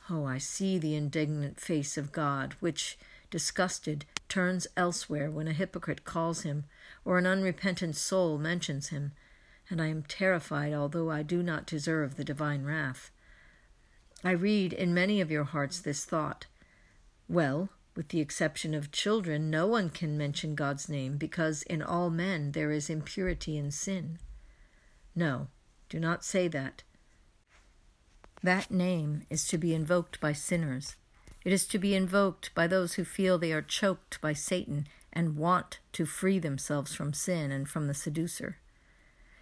Oh, 0.10 0.26
I 0.26 0.38
see 0.38 0.78
the 0.78 0.96
indignant 0.96 1.60
face 1.60 1.98
of 1.98 2.12
God, 2.12 2.56
which, 2.60 2.98
disgusted, 3.30 4.06
turns 4.28 4.68
elsewhere 4.78 5.30
when 5.30 5.48
a 5.48 5.54
hypocrite 5.54 6.04
calls 6.04 6.42
him, 6.42 6.66
or 7.06 7.18
an 7.18 7.28
unrepentant 7.28 7.96
soul 7.96 8.38
mentions 8.38 8.88
him 8.88 9.12
and 9.70 9.82
I 9.82 9.88
am 9.88 10.04
terrified, 10.04 10.74
although 10.74 11.10
I 11.10 11.24
do 11.24 11.44
not 11.44 11.66
deserve 11.66 12.16
the 12.16 12.24
divine 12.24 12.64
wrath. 12.64 13.12
I 14.24 14.32
read 14.32 14.74
in 14.74 14.94
many 14.94 15.22
of 15.22 15.32
your 15.32 15.46
hearts 15.46 15.80
this 15.80 16.06
thought 16.06 16.48
Well, 17.28 17.70
with 17.96 18.10
the 18.10 18.20
exception 18.20 18.74
of 18.74 18.92
children, 18.92 19.50
no 19.50 19.68
one 19.68 19.90
can 19.90 20.18
mention 20.18 20.56
God's 20.56 20.90
name, 20.90 21.18
because 21.18 21.64
in 21.64 21.82
all 21.82 22.10
men 22.10 22.54
there 22.54 22.72
is 22.72 22.90
impurity 22.90 23.58
and 23.58 23.74
sin. 23.74 24.20
No, 25.16 25.48
do 25.90 26.00
not 26.00 26.24
say 26.24 26.48
that. 26.48 26.84
That 28.42 28.72
name 28.72 29.24
is 29.30 29.48
to 29.48 29.58
be 29.58 29.74
invoked 29.74 30.22
by 30.22 30.34
sinners. 30.34 30.96
It 31.44 31.52
is 31.52 31.66
to 31.68 31.80
be 31.80 31.94
invoked 31.94 32.54
by 32.56 32.68
those 32.68 32.94
who 32.94 33.04
feel 33.04 33.38
they 33.38 33.52
are 33.52 33.62
choked 33.62 34.22
by 34.22 34.34
Satan 34.34 34.88
and 35.12 35.36
want 35.36 35.80
to 35.94 36.06
free 36.06 36.40
themselves 36.40 36.94
from 36.94 37.14
sin 37.14 37.52
and 37.52 37.68
from 37.68 37.88
the 37.88 37.94
seducer. 37.94 38.58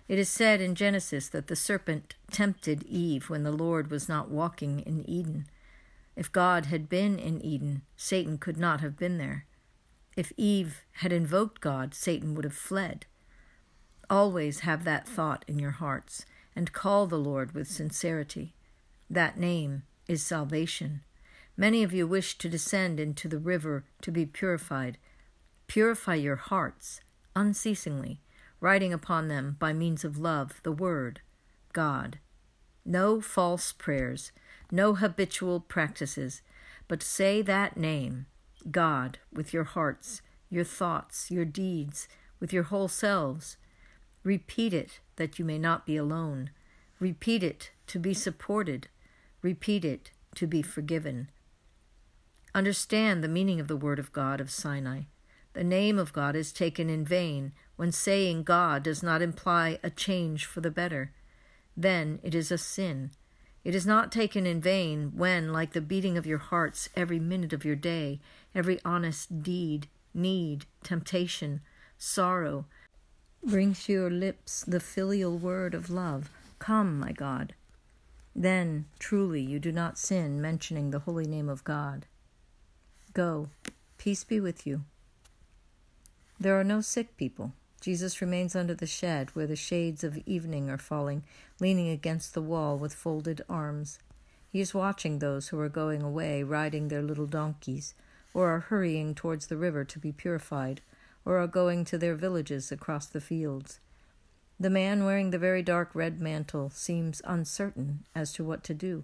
It 0.07 0.17
is 0.17 0.29
said 0.29 0.61
in 0.61 0.75
Genesis 0.75 1.27
that 1.29 1.47
the 1.47 1.55
serpent 1.55 2.15
tempted 2.31 2.83
Eve 2.83 3.29
when 3.29 3.43
the 3.43 3.51
Lord 3.51 3.91
was 3.91 4.07
not 4.07 4.29
walking 4.29 4.79
in 4.79 5.07
Eden. 5.09 5.47
If 6.15 6.31
God 6.31 6.67
had 6.67 6.87
been 6.87 7.19
in 7.19 7.41
Eden, 7.41 7.81
Satan 7.97 8.37
could 8.37 8.57
not 8.57 8.79
have 8.79 8.97
been 8.97 9.17
there. 9.17 9.45
If 10.15 10.31
Eve 10.37 10.85
had 10.93 11.11
invoked 11.11 11.61
God, 11.61 11.93
Satan 11.93 12.35
would 12.35 12.45
have 12.45 12.55
fled. 12.55 13.05
Always 14.09 14.61
have 14.61 14.85
that 14.85 15.07
thought 15.07 15.43
in 15.47 15.59
your 15.59 15.71
hearts, 15.71 16.25
and 16.55 16.71
call 16.71 17.05
the 17.05 17.19
Lord 17.19 17.53
with 17.53 17.67
sincerity. 17.67 18.53
That 19.09 19.37
name 19.37 19.83
is 20.07 20.23
salvation. 20.23 21.01
Many 21.57 21.83
of 21.83 21.93
you 21.93 22.07
wish 22.07 22.37
to 22.37 22.49
descend 22.49 22.99
into 22.99 23.27
the 23.27 23.39
river 23.39 23.83
to 24.01 24.11
be 24.11 24.25
purified. 24.25 24.97
Purify 25.67 26.15
your 26.15 26.37
hearts 26.37 27.01
unceasingly 27.35 28.21
writing 28.59 28.93
upon 28.93 29.27
them 29.27 29.55
by 29.59 29.73
means 29.73 30.03
of 30.03 30.17
love 30.17 30.61
the 30.63 30.71
Word, 30.71 31.21
God. 31.73 32.19
No 32.85 33.21
false 33.21 33.71
prayers, 33.73 34.31
no 34.71 34.95
habitual 34.95 35.59
practices, 35.59 36.41
but 36.87 37.03
say 37.03 37.41
that 37.41 37.77
name, 37.77 38.25
God, 38.71 39.19
with 39.31 39.53
your 39.53 39.65
hearts, 39.65 40.21
your 40.49 40.63
thoughts, 40.63 41.29
your 41.29 41.45
deeds, 41.45 42.07
with 42.39 42.53
your 42.53 42.63
whole 42.63 42.87
selves. 42.87 43.57
Repeat 44.23 44.73
it 44.73 44.99
that 45.17 45.37
you 45.37 45.45
may 45.45 45.57
not 45.57 45.85
be 45.85 45.97
alone. 45.97 46.51
Repeat 46.99 47.43
it 47.43 47.71
to 47.87 47.99
be 47.99 48.13
supported. 48.13 48.87
Repeat 49.41 49.85
it 49.85 50.11
to 50.35 50.47
be 50.47 50.61
forgiven. 50.61 51.29
Understand 52.55 53.23
the 53.23 53.27
meaning 53.27 53.59
of 53.59 53.67
the 53.67 53.77
word 53.77 53.99
of 53.99 54.11
God 54.11 54.41
of 54.41 54.49
Sinai. 54.49 55.01
The 55.57 55.63
name 55.63 55.97
of 55.97 56.13
God 56.13 56.35
is 56.35 56.51
taken 56.51 56.87
in 56.87 57.03
vain 57.03 57.51
when 57.77 57.91
saying 57.91 58.43
God 58.43 58.83
does 58.83 59.01
not 59.01 59.23
imply 59.23 59.79
a 59.81 59.89
change 59.89 60.45
for 60.45 60.61
the 60.61 60.69
better. 60.69 61.13
Then 61.75 62.19
it 62.21 62.35
is 62.35 62.51
a 62.51 62.59
sin. 62.59 63.09
It 63.63 63.73
is 63.73 63.83
not 63.83 64.11
taken 64.11 64.45
in 64.45 64.61
vain 64.61 65.13
when, 65.15 65.51
like 65.51 65.73
the 65.73 65.81
beating 65.81 66.15
of 66.15 66.27
your 66.27 66.37
hearts 66.37 66.89
every 66.95 67.17
minute 67.19 67.53
of 67.53 67.65
your 67.65 67.75
day, 67.75 68.19
every 68.53 68.79
honest 68.85 69.41
deed, 69.41 69.87
need, 70.13 70.67
temptation, 70.83 71.61
sorrow, 71.97 72.65
brings 73.43 73.85
to 73.85 73.93
your 73.93 74.11
lips 74.11 74.63
the 74.63 74.79
filial 74.79 75.39
word 75.39 75.73
of 75.73 75.89
love 75.89 76.29
Come, 76.59 76.99
my 76.99 77.13
God. 77.13 77.55
Then, 78.35 78.85
truly, 78.99 79.41
you 79.41 79.57
do 79.57 79.71
not 79.71 79.97
sin 79.97 80.39
mentioning 80.39 80.91
the 80.91 80.99
holy 80.99 81.25
name 81.25 81.49
of 81.49 81.63
God. 81.63 82.05
Go, 83.15 83.49
peace 83.97 84.23
be 84.23 84.39
with 84.39 84.67
you. 84.67 84.83
There 86.39 86.59
are 86.59 86.63
no 86.63 86.81
sick 86.81 87.17
people. 87.17 87.53
Jesus 87.81 88.21
remains 88.21 88.55
under 88.55 88.73
the 88.73 88.85
shed 88.85 89.29
where 89.33 89.47
the 89.47 89.55
shades 89.55 90.03
of 90.03 90.17
evening 90.25 90.69
are 90.69 90.77
falling, 90.77 91.23
leaning 91.59 91.89
against 91.89 92.33
the 92.33 92.41
wall 92.41 92.77
with 92.77 92.93
folded 92.93 93.41
arms. 93.49 93.99
He 94.49 94.61
is 94.61 94.73
watching 94.73 95.19
those 95.19 95.49
who 95.49 95.59
are 95.59 95.69
going 95.69 96.01
away, 96.01 96.43
riding 96.43 96.87
their 96.87 97.01
little 97.01 97.25
donkeys, 97.25 97.93
or 98.33 98.49
are 98.49 98.59
hurrying 98.59 99.15
towards 99.15 99.47
the 99.47 99.57
river 99.57 99.83
to 99.85 99.99
be 99.99 100.11
purified, 100.11 100.81
or 101.25 101.37
are 101.37 101.47
going 101.47 101.85
to 101.85 101.97
their 101.97 102.15
villages 102.15 102.71
across 102.71 103.07
the 103.07 103.21
fields. 103.21 103.79
The 104.59 104.69
man 104.69 105.05
wearing 105.05 105.29
the 105.29 105.37
very 105.37 105.61
dark 105.61 105.91
red 105.93 106.19
mantle 106.19 106.69
seems 106.71 107.21
uncertain 107.25 108.05
as 108.15 108.33
to 108.33 108.43
what 108.43 108.63
to 108.65 108.73
do. 108.73 109.03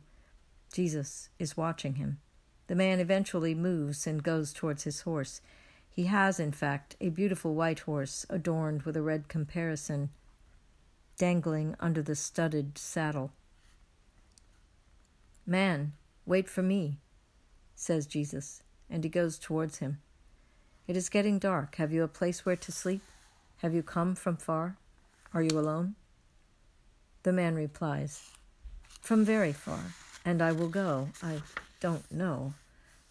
Jesus 0.72 1.30
is 1.38 1.58
watching 1.58 1.96
him. 1.96 2.20
The 2.68 2.76
man 2.76 3.00
eventually 3.00 3.54
moves 3.54 4.08
and 4.08 4.24
goes 4.24 4.54
towards 4.54 4.84
his 4.84 5.02
horse. 5.02 5.42
He 5.94 6.06
has, 6.06 6.40
in 6.40 6.52
fact, 6.52 6.96
a 7.00 7.10
beautiful 7.10 7.54
white 7.54 7.82
horse 7.82 8.26
adorned 8.28 8.82
with 8.82 8.98
a 8.98 9.02
red 9.04 9.28
caparison 9.28 10.10
dangling 11.18 11.76
under 11.80 12.02
the 12.02 12.16
studded 12.16 12.80
saddle. 12.80 13.32
Man, 15.46 15.94
wait 16.26 16.50
for 16.50 16.64
me, 16.64 16.98
says 17.76 18.08
Jesus, 18.08 18.64
and 18.90 19.04
he 19.04 19.10
goes 19.10 19.38
towards 19.38 19.78
him. 19.78 20.00
It 20.88 20.98
is 20.98 21.10
getting 21.10 21.38
dark. 21.38 21.76
Have 21.76 21.94
you 21.94 22.02
a 22.02 22.08
place 22.08 22.44
where 22.44 22.56
to 22.56 22.72
sleep? 22.72 23.02
Have 23.58 23.76
you 23.76 23.84
come 23.84 24.16
from 24.16 24.38
far? 24.38 24.78
Are 25.32 25.44
you 25.44 25.60
alone? 25.60 25.94
The 27.22 27.34
man 27.34 27.54
replies, 27.54 28.32
From 29.00 29.24
very 29.24 29.54
far, 29.54 29.80
and 30.26 30.42
I 30.42 30.54
will 30.54 30.70
go, 30.70 31.10
I 31.22 31.42
don't 31.80 32.12
know, 32.12 32.56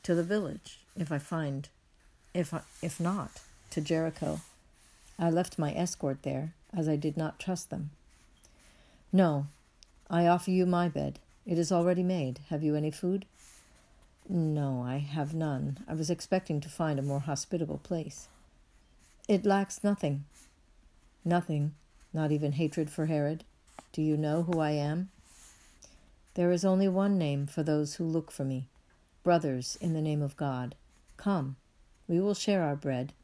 to 0.03 0.16
the 0.16 0.25
village, 0.25 0.81
if 0.97 1.12
I 1.12 1.18
find 1.18 1.68
if, 2.35 2.55
if 2.83 3.01
not, 3.01 3.40
to 3.71 3.81
Jericho. 3.81 4.40
I 5.18 5.31
left 5.31 5.59
my 5.59 5.73
escort 5.73 6.23
there, 6.23 6.55
as 6.77 6.88
I 6.88 6.97
did 6.97 7.16
not 7.16 7.38
trust 7.38 7.71
them. 7.71 7.90
No, 9.12 9.47
I 10.09 10.27
offer 10.27 10.51
you 10.51 10.66
my 10.66 10.88
bed. 10.88 11.18
It 11.47 11.59
is 11.59 11.73
already 11.73 12.03
made. 12.03 12.40
Have 12.51 12.62
you 12.62 12.75
any 12.75 12.90
food? 12.90 13.25
No, 14.29 14.83
I 14.83 14.99
have 14.99 15.35
none. 15.35 15.79
I 15.88 15.95
was 15.95 16.11
expecting 16.11 16.61
to 16.61 16.68
find 16.68 16.99
a 16.99 17.03
more 17.03 17.21
hospitable 17.21 17.79
place. 17.79 18.29
It 19.29 19.45
lacks 19.45 19.85
nothing. 19.85 20.25
Nothing, 21.25 21.75
not 22.12 22.33
even 22.33 22.53
hatred 22.53 22.90
for 22.90 23.07
Herod. 23.07 23.45
Do 23.92 24.03
you 24.03 24.16
know 24.16 24.42
who 24.45 24.61
I 24.61 24.71
am? 24.71 25.11
There 26.35 26.53
is 26.53 26.64
only 26.64 26.88
one 26.88 27.18
name 27.18 27.47
for 27.47 27.62
those 27.62 27.97
who 27.97 28.05
look 28.05 28.31
for 28.31 28.45
me 28.45 28.66
brothers 29.23 29.79
in 29.81 29.95
the 29.95 30.03
name 30.03 30.23
of 30.23 30.37
God. 30.37 30.75
Come, 31.16 31.57
we 32.12 32.20
will 32.20 32.35
share 32.35 32.62
our 32.62 32.77
bread. 32.77 33.14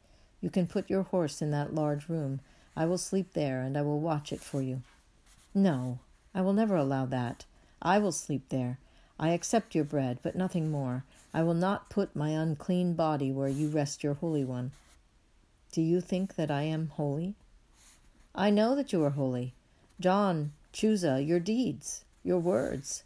You 0.41 0.49
can 0.49 0.65
put 0.65 0.89
your 0.89 1.03
horse 1.03 1.43
in 1.43 1.51
that 1.51 1.75
large 1.75 2.09
room. 2.09 2.39
I 2.75 2.87
will 2.87 2.97
sleep 2.97 3.33
there, 3.33 3.61
and 3.61 3.77
I 3.77 3.83
will 3.83 3.99
watch 3.99 4.33
it 4.33 4.39
for 4.39 4.63
you. 4.63 4.81
No, 5.53 5.99
I 6.33 6.41
will 6.41 6.53
never 6.53 6.75
allow 6.75 7.05
that. 7.05 7.45
I 7.83 7.99
will 7.99 8.11
sleep 8.11 8.49
there. 8.49 8.79
I 9.19 9.29
accept 9.29 9.75
your 9.75 9.83
bread, 9.83 10.17
but 10.23 10.35
nothing 10.35 10.71
more. 10.71 11.03
I 11.35 11.43
will 11.43 11.53
not 11.53 11.91
put 11.91 12.15
my 12.15 12.29
unclean 12.29 12.93
body 12.93 13.31
where 13.31 13.47
you 13.47 13.67
rest 13.67 14.03
your 14.03 14.15
Holy 14.15 14.43
One. 14.43 14.71
Do 15.71 15.83
you 15.83 16.01
think 16.01 16.33
that 16.33 16.49
I 16.49 16.63
am 16.63 16.87
holy? 16.87 17.35
I 18.33 18.49
know 18.49 18.75
that 18.75 18.91
you 18.91 19.03
are 19.03 19.11
holy. 19.11 19.53
John, 19.99 20.53
Chuza, 20.73 21.23
your 21.23 21.39
deeds, 21.39 22.05
your 22.23 22.39
words. 22.39 23.03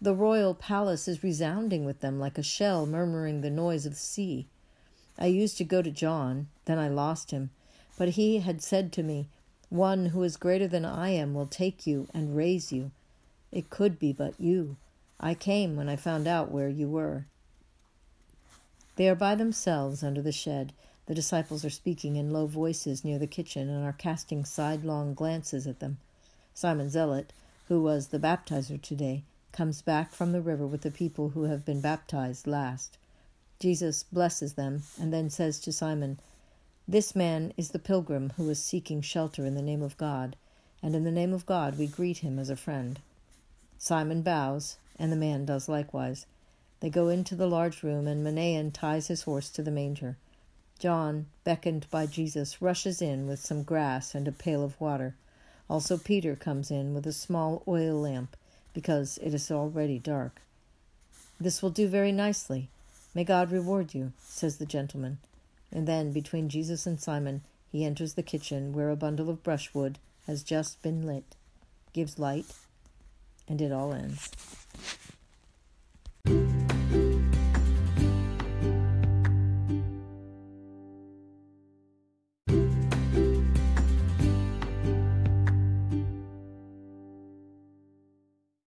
The 0.00 0.14
royal 0.14 0.54
palace 0.54 1.08
is 1.08 1.24
resounding 1.24 1.84
with 1.84 1.98
them 1.98 2.20
like 2.20 2.38
a 2.38 2.42
shell 2.44 2.86
murmuring 2.86 3.40
the 3.40 3.50
noise 3.50 3.84
of 3.84 3.94
the 3.94 3.98
sea. 3.98 4.46
I 5.18 5.26
used 5.26 5.56
to 5.58 5.64
go 5.64 5.80
to 5.82 5.90
John, 5.90 6.48
then 6.64 6.78
I 6.78 6.88
lost 6.88 7.30
him, 7.30 7.50
but 7.96 8.10
he 8.10 8.38
had 8.40 8.62
said 8.62 8.92
to 8.92 9.02
me, 9.02 9.28
One 9.68 10.06
who 10.06 10.22
is 10.22 10.36
greater 10.36 10.66
than 10.66 10.84
I 10.84 11.10
am 11.10 11.34
will 11.34 11.46
take 11.46 11.86
you 11.86 12.08
and 12.12 12.36
raise 12.36 12.72
you. 12.72 12.90
It 13.52 13.70
could 13.70 13.98
be 13.98 14.12
but 14.12 14.38
you. 14.40 14.76
I 15.20 15.34
came 15.34 15.76
when 15.76 15.88
I 15.88 15.96
found 15.96 16.26
out 16.26 16.50
where 16.50 16.68
you 16.68 16.88
were. 16.88 17.26
They 18.96 19.08
are 19.08 19.14
by 19.14 19.34
themselves 19.34 20.02
under 20.02 20.22
the 20.22 20.32
shed. 20.32 20.72
The 21.06 21.14
disciples 21.14 21.64
are 21.64 21.70
speaking 21.70 22.16
in 22.16 22.32
low 22.32 22.46
voices 22.46 23.04
near 23.04 23.18
the 23.18 23.26
kitchen 23.26 23.68
and 23.68 23.84
are 23.84 23.92
casting 23.92 24.44
sidelong 24.44 25.14
glances 25.14 25.66
at 25.66 25.80
them. 25.80 25.98
Simon 26.52 26.88
Zealot, 26.88 27.32
who 27.68 27.82
was 27.82 28.08
the 28.08 28.18
baptizer 28.18 28.80
today, 28.80 29.22
comes 29.52 29.82
back 29.82 30.12
from 30.12 30.32
the 30.32 30.40
river 30.40 30.66
with 30.66 30.82
the 30.82 30.90
people 30.90 31.30
who 31.30 31.44
have 31.44 31.64
been 31.64 31.80
baptized 31.80 32.46
last. 32.46 32.98
Jesus 33.60 34.02
blesses 34.02 34.54
them 34.54 34.82
and 35.00 35.12
then 35.12 35.30
says 35.30 35.60
to 35.60 35.72
Simon, 35.72 36.18
This 36.86 37.14
man 37.14 37.52
is 37.56 37.70
the 37.70 37.78
pilgrim 37.78 38.32
who 38.36 38.48
is 38.50 38.62
seeking 38.62 39.00
shelter 39.00 39.44
in 39.44 39.54
the 39.54 39.62
name 39.62 39.82
of 39.82 39.96
God, 39.96 40.36
and 40.82 40.94
in 40.94 41.04
the 41.04 41.10
name 41.10 41.32
of 41.32 41.46
God 41.46 41.78
we 41.78 41.86
greet 41.86 42.18
him 42.18 42.38
as 42.38 42.50
a 42.50 42.56
friend. 42.56 43.00
Simon 43.78 44.22
bows, 44.22 44.76
and 44.98 45.10
the 45.10 45.16
man 45.16 45.44
does 45.44 45.68
likewise. 45.68 46.26
They 46.80 46.90
go 46.90 47.08
into 47.08 47.34
the 47.34 47.46
large 47.46 47.82
room, 47.82 48.06
and 48.06 48.24
Manaen 48.24 48.72
ties 48.72 49.06
his 49.06 49.22
horse 49.22 49.48
to 49.50 49.62
the 49.62 49.70
manger. 49.70 50.16
John, 50.78 51.26
beckoned 51.44 51.86
by 51.90 52.06
Jesus, 52.06 52.60
rushes 52.60 53.00
in 53.00 53.26
with 53.26 53.40
some 53.40 53.62
grass 53.62 54.14
and 54.14 54.28
a 54.28 54.32
pail 54.32 54.62
of 54.62 54.80
water. 54.80 55.14
Also, 55.70 55.96
Peter 55.96 56.36
comes 56.36 56.70
in 56.70 56.92
with 56.92 57.06
a 57.06 57.12
small 57.12 57.62
oil 57.66 58.00
lamp, 58.00 58.36
because 58.74 59.18
it 59.22 59.32
is 59.32 59.50
already 59.50 59.98
dark. 59.98 60.42
This 61.40 61.62
will 61.62 61.70
do 61.70 61.88
very 61.88 62.12
nicely. 62.12 62.68
May 63.14 63.24
God 63.24 63.52
reward 63.52 63.94
you, 63.94 64.12
says 64.18 64.56
the 64.56 64.66
gentleman. 64.66 65.18
And 65.70 65.86
then, 65.86 66.12
between 66.12 66.48
Jesus 66.48 66.86
and 66.86 67.00
Simon, 67.00 67.42
he 67.70 67.84
enters 67.84 68.14
the 68.14 68.22
kitchen 68.22 68.72
where 68.72 68.90
a 68.90 68.96
bundle 68.96 69.30
of 69.30 69.42
brushwood 69.42 69.98
has 70.26 70.42
just 70.42 70.82
been 70.82 71.06
lit, 71.06 71.36
gives 71.92 72.18
light, 72.18 72.46
and 73.48 73.60
it 73.60 73.72
all 73.72 73.92
ends. 73.92 74.30